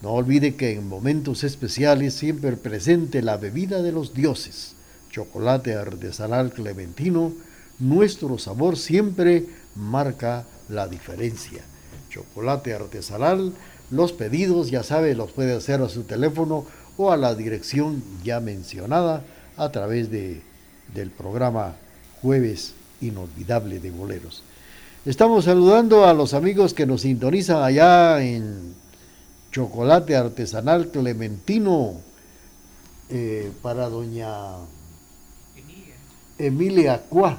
No 0.00 0.12
olvide 0.12 0.54
que 0.54 0.70
en 0.74 0.88
momentos 0.88 1.42
especiales 1.42 2.14
siempre 2.14 2.56
presente 2.56 3.20
la 3.20 3.36
bebida 3.36 3.82
de 3.82 3.90
los 3.90 4.14
dioses, 4.14 4.76
chocolate 5.10 5.74
artesanal 5.74 6.52
clementino, 6.52 7.32
nuestro 7.80 8.38
sabor 8.38 8.76
siempre 8.76 9.46
marca 9.74 10.44
la 10.68 10.86
diferencia. 10.86 11.64
Chocolate 12.10 12.74
artesanal, 12.74 13.54
los 13.90 14.12
pedidos 14.12 14.70
ya 14.70 14.84
sabe, 14.84 15.16
los 15.16 15.32
puede 15.32 15.56
hacer 15.56 15.82
a 15.82 15.88
su 15.88 16.04
teléfono 16.04 16.64
o 16.96 17.10
a 17.10 17.16
la 17.16 17.34
dirección 17.34 18.04
ya 18.22 18.38
mencionada 18.38 19.24
a 19.56 19.72
través 19.72 20.12
de, 20.12 20.42
del 20.94 21.10
programa 21.10 21.74
jueves 22.22 22.74
inolvidable 23.00 23.78
de 23.78 23.90
boleros. 23.90 24.42
Estamos 25.04 25.44
saludando 25.44 26.04
a 26.04 26.14
los 26.14 26.34
amigos 26.34 26.74
que 26.74 26.86
nos 26.86 27.02
sintonizan 27.02 27.62
allá 27.62 28.22
en 28.22 28.74
Chocolate 29.52 30.16
Artesanal 30.16 30.88
Clementino 30.88 31.94
eh, 33.08 33.52
para 33.62 33.88
doña 33.88 34.32
Emilia 36.38 37.02
Cuá. 37.08 37.38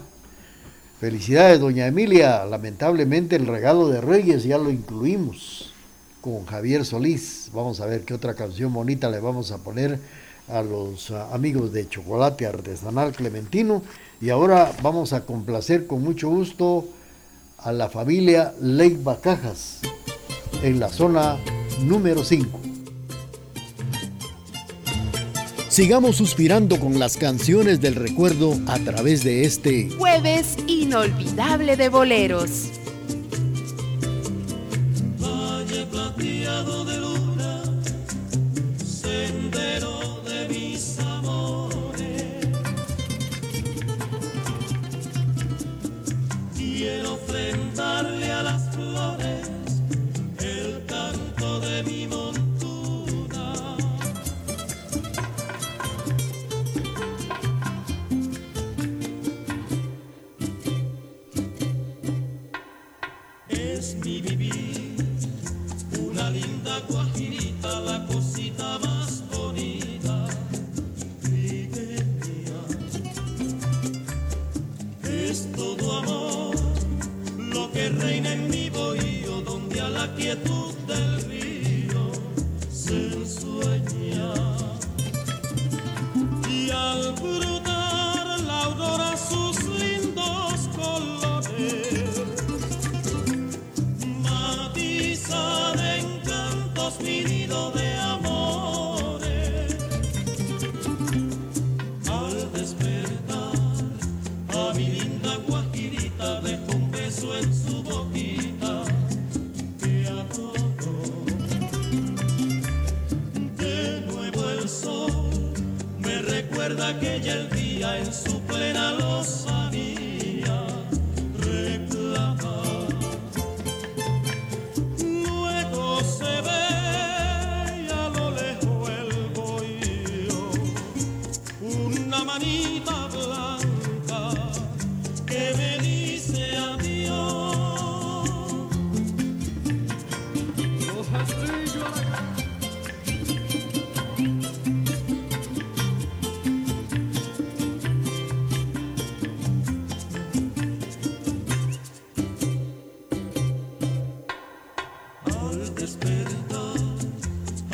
Felicidades, 1.00 1.60
doña 1.60 1.86
Emilia. 1.88 2.46
Lamentablemente 2.46 3.36
el 3.36 3.46
regalo 3.46 3.90
de 3.90 4.02
Reyes 4.02 4.44
ya 4.44 4.58
lo 4.58 4.72
incluimos 4.72 5.74
con 6.22 6.46
Javier 6.46 6.86
Solís. 6.86 7.52
Vamos 7.54 7.82
a 7.82 7.86
ver 7.86 8.04
qué 8.04 8.14
otra 8.14 8.34
canción 8.34 8.74
bonita 8.74 9.10
le 9.10 9.20
vamos 9.20 9.52
a 9.52 9.60
poner 9.60 10.00
a 10.48 10.62
los 10.62 11.12
ah, 11.12 11.30
amigos 11.34 11.74
de 11.74 11.88
Chocolate 11.88 12.48
Artesanal 12.48 13.12
Clementino. 13.12 13.84
Y 14.20 14.30
ahora 14.30 14.72
vamos 14.82 15.14
a 15.14 15.26
complacer 15.26 15.86
con 15.86 16.04
mucho 16.04 16.30
gusto 16.30 16.86
a 17.60 17.72
la 17.72 17.90
familia 17.90 18.54
Leiva 18.62 19.20
Cajas 19.22 19.80
en 20.64 20.80
la 20.80 20.90
zona 20.90 21.38
número 21.84 22.24
5. 22.24 22.60
Sigamos 25.70 26.16
suspirando 26.16 26.80
con 26.80 26.98
las 26.98 27.18
canciones 27.18 27.80
del 27.80 27.94
recuerdo 27.94 28.58
a 28.66 28.80
través 28.80 29.24
de 29.24 29.44
este 29.44 29.92
jueves 29.92 30.58
inolvidable 30.66 31.78
de 31.78 31.90
boleros. 31.90 32.77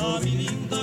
Oh, 0.06 0.83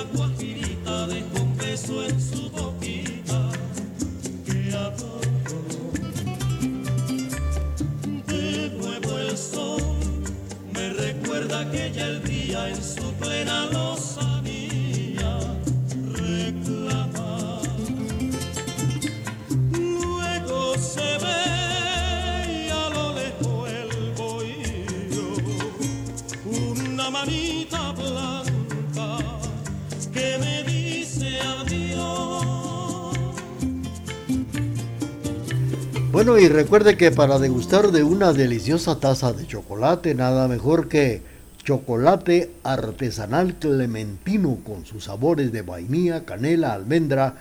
Y 36.39 36.47
recuerde 36.47 36.95
que 36.97 37.11
para 37.11 37.39
degustar 37.39 37.91
de 37.91 38.03
una 38.03 38.31
deliciosa 38.31 38.99
taza 38.99 39.33
de 39.33 39.45
chocolate, 39.45 40.15
nada 40.15 40.47
mejor 40.47 40.87
que 40.87 41.21
chocolate 41.63 42.51
artesanal 42.63 43.55
clementino 43.55 44.59
con 44.63 44.85
sus 44.85 45.05
sabores 45.05 45.51
de 45.51 45.61
vainilla, 45.61 46.23
canela, 46.23 46.73
almendra. 46.73 47.35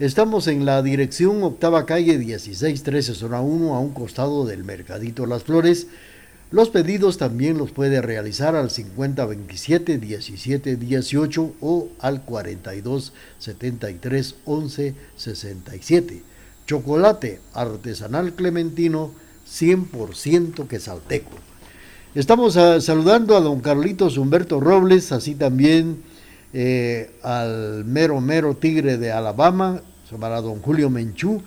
Estamos 0.00 0.48
en 0.48 0.66
la 0.66 0.82
dirección 0.82 1.42
octava 1.44 1.86
calle 1.86 2.18
1613 2.18 3.14
zona 3.14 3.40
1 3.40 3.74
a 3.74 3.80
un 3.80 3.92
costado 3.92 4.44
del 4.44 4.64
Mercadito 4.64 5.24
Las 5.24 5.44
Flores. 5.44 5.86
Los 6.50 6.68
pedidos 6.68 7.18
también 7.18 7.56
los 7.58 7.70
puede 7.70 8.02
realizar 8.02 8.56
al 8.56 8.70
5027 8.70 9.98
1718 9.98 11.54
o 11.60 11.88
al 12.00 12.22
42 12.22 13.12
73 13.38 14.34
11 14.44 14.94
67 15.16 16.35
chocolate 16.66 17.40
artesanal 17.54 18.34
clementino 18.34 19.12
100% 19.48 20.66
quesalteco. 20.66 21.30
Estamos 22.14 22.56
ah, 22.56 22.80
saludando 22.80 23.36
a 23.36 23.40
don 23.40 23.60
Carlitos 23.60 24.18
Humberto 24.18 24.58
Robles, 24.58 25.12
así 25.12 25.34
también 25.34 26.02
eh, 26.52 27.10
al 27.22 27.84
mero 27.84 28.20
mero 28.20 28.56
tigre 28.56 28.98
de 28.98 29.12
Alabama, 29.12 29.82
a 30.10 30.40
don 30.40 30.60
Julio 30.62 30.90
Menchú, 30.90 31.42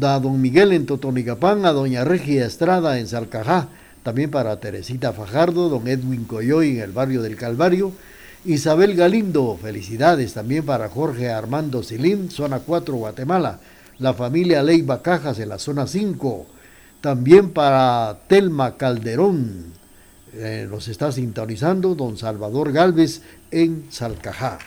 a 0.00 0.18
don 0.18 0.40
Miguel 0.40 0.72
en 0.72 0.86
Totonicapán, 0.86 1.66
a 1.66 1.72
doña 1.72 2.04
Regia 2.04 2.46
Estrada 2.46 2.98
en 2.98 3.06
Salcajá, 3.06 3.68
también 4.02 4.30
para 4.30 4.58
Teresita 4.60 5.12
Fajardo, 5.12 5.68
don 5.68 5.86
Edwin 5.88 6.24
Coyoy 6.24 6.76
en 6.76 6.80
el 6.80 6.92
barrio 6.92 7.22
del 7.22 7.36
Calvario, 7.36 7.92
Isabel 8.44 8.94
Galindo, 8.94 9.58
felicidades 9.60 10.34
también 10.34 10.64
para 10.64 10.88
Jorge 10.88 11.30
Armando 11.30 11.82
Silín, 11.82 12.30
zona 12.30 12.60
4, 12.60 12.94
Guatemala, 12.94 13.60
la 13.98 14.14
familia 14.14 14.62
Leiva 14.62 15.02
Cajas 15.02 15.38
en 15.38 15.48
la 15.48 15.58
zona 15.58 15.86
5, 15.86 16.46
también 17.00 17.50
para 17.50 18.18
Telma 18.28 18.76
Calderón, 18.76 19.72
eh, 20.32 20.66
nos 20.68 20.88
está 20.88 21.12
sintonizando 21.12 21.94
don 21.94 22.18
Salvador 22.18 22.72
Galvez 22.72 23.22
en 23.50 23.86
Salcajá. 23.90 24.58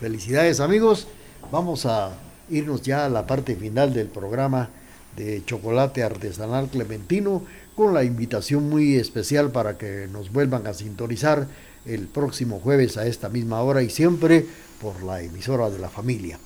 Felicidades 0.00 0.60
amigos, 0.60 1.08
vamos 1.50 1.84
a 1.86 2.10
irnos 2.48 2.82
ya 2.82 3.06
a 3.06 3.08
la 3.08 3.26
parte 3.26 3.56
final 3.56 3.92
del 3.92 4.06
programa 4.06 4.68
de 5.16 5.42
chocolate 5.44 6.02
artesanal 6.02 6.68
clementino 6.68 7.42
con 7.74 7.92
la 7.92 8.04
invitación 8.04 8.68
muy 8.68 8.96
especial 8.96 9.50
para 9.50 9.76
que 9.76 10.06
nos 10.12 10.32
vuelvan 10.32 10.66
a 10.66 10.74
sintonizar 10.74 11.48
el 11.86 12.06
próximo 12.06 12.60
jueves 12.60 12.96
a 12.96 13.06
esta 13.06 13.28
misma 13.28 13.62
hora 13.62 13.82
y 13.82 13.90
siempre 13.90 14.46
por 14.80 15.02
la 15.02 15.22
emisora 15.22 15.70
de 15.70 15.78
la 15.78 15.88
familia. 15.88 16.38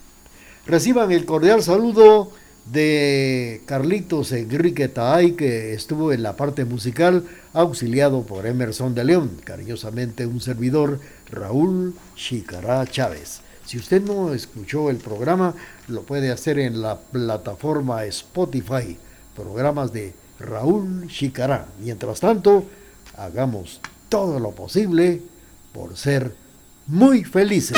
Reciban 0.65 1.11
el 1.11 1.25
cordial 1.25 1.63
saludo 1.63 2.31
de 2.65 3.63
Carlitos 3.65 4.31
Enrique 4.31 4.87
Taay, 4.87 5.31
que 5.31 5.73
estuvo 5.73 6.13
en 6.13 6.21
la 6.21 6.35
parte 6.35 6.65
musical, 6.65 7.25
auxiliado 7.53 8.23
por 8.23 8.45
Emerson 8.45 8.93
de 8.93 9.03
León, 9.03 9.31
cariñosamente 9.43 10.27
un 10.27 10.39
servidor, 10.39 10.99
Raúl 11.31 11.95
Chicará 12.15 12.85
Chávez. 12.85 13.41
Si 13.65 13.79
usted 13.79 14.03
no 14.03 14.33
escuchó 14.33 14.91
el 14.91 14.97
programa, 14.97 15.55
lo 15.87 16.03
puede 16.03 16.31
hacer 16.31 16.59
en 16.59 16.81
la 16.81 16.99
plataforma 16.99 18.05
Spotify, 18.05 18.97
programas 19.35 19.91
de 19.91 20.13
Raúl 20.39 21.07
Chicará. 21.07 21.67
Mientras 21.79 22.19
tanto, 22.19 22.65
hagamos 23.17 23.81
todo 24.09 24.39
lo 24.39 24.51
posible 24.51 25.21
por 25.73 25.97
ser 25.97 26.35
muy 26.85 27.23
felices. 27.23 27.77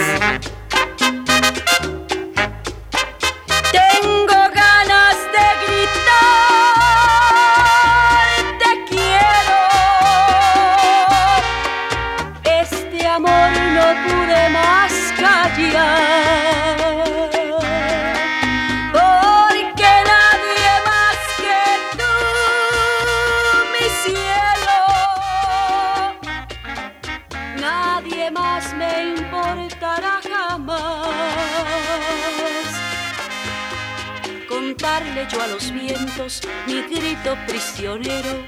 Grito 36.91 37.37
prisionero, 37.47 38.45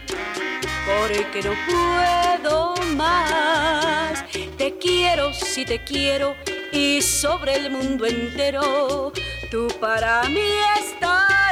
porque 0.85 1.41
no 1.43 1.53
puedo 1.67 2.75
más. 2.95 4.23
Te 4.57 4.77
quiero 4.77 5.33
si 5.33 5.65
te 5.65 5.83
quiero 5.83 6.35
y 6.71 7.01
sobre 7.01 7.55
el 7.55 7.71
mundo 7.71 8.05
entero 8.05 9.13
tú 9.49 9.67
para 9.79 10.23
mí 10.23 10.41
estarás. 10.79 11.42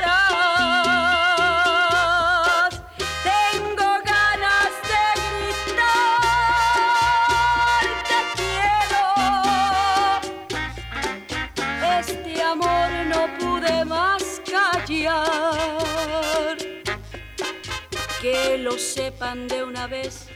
Lo 18.61 18.77
sepan 18.77 19.47
de 19.47 19.63
una 19.63 19.87
vez 19.87 20.27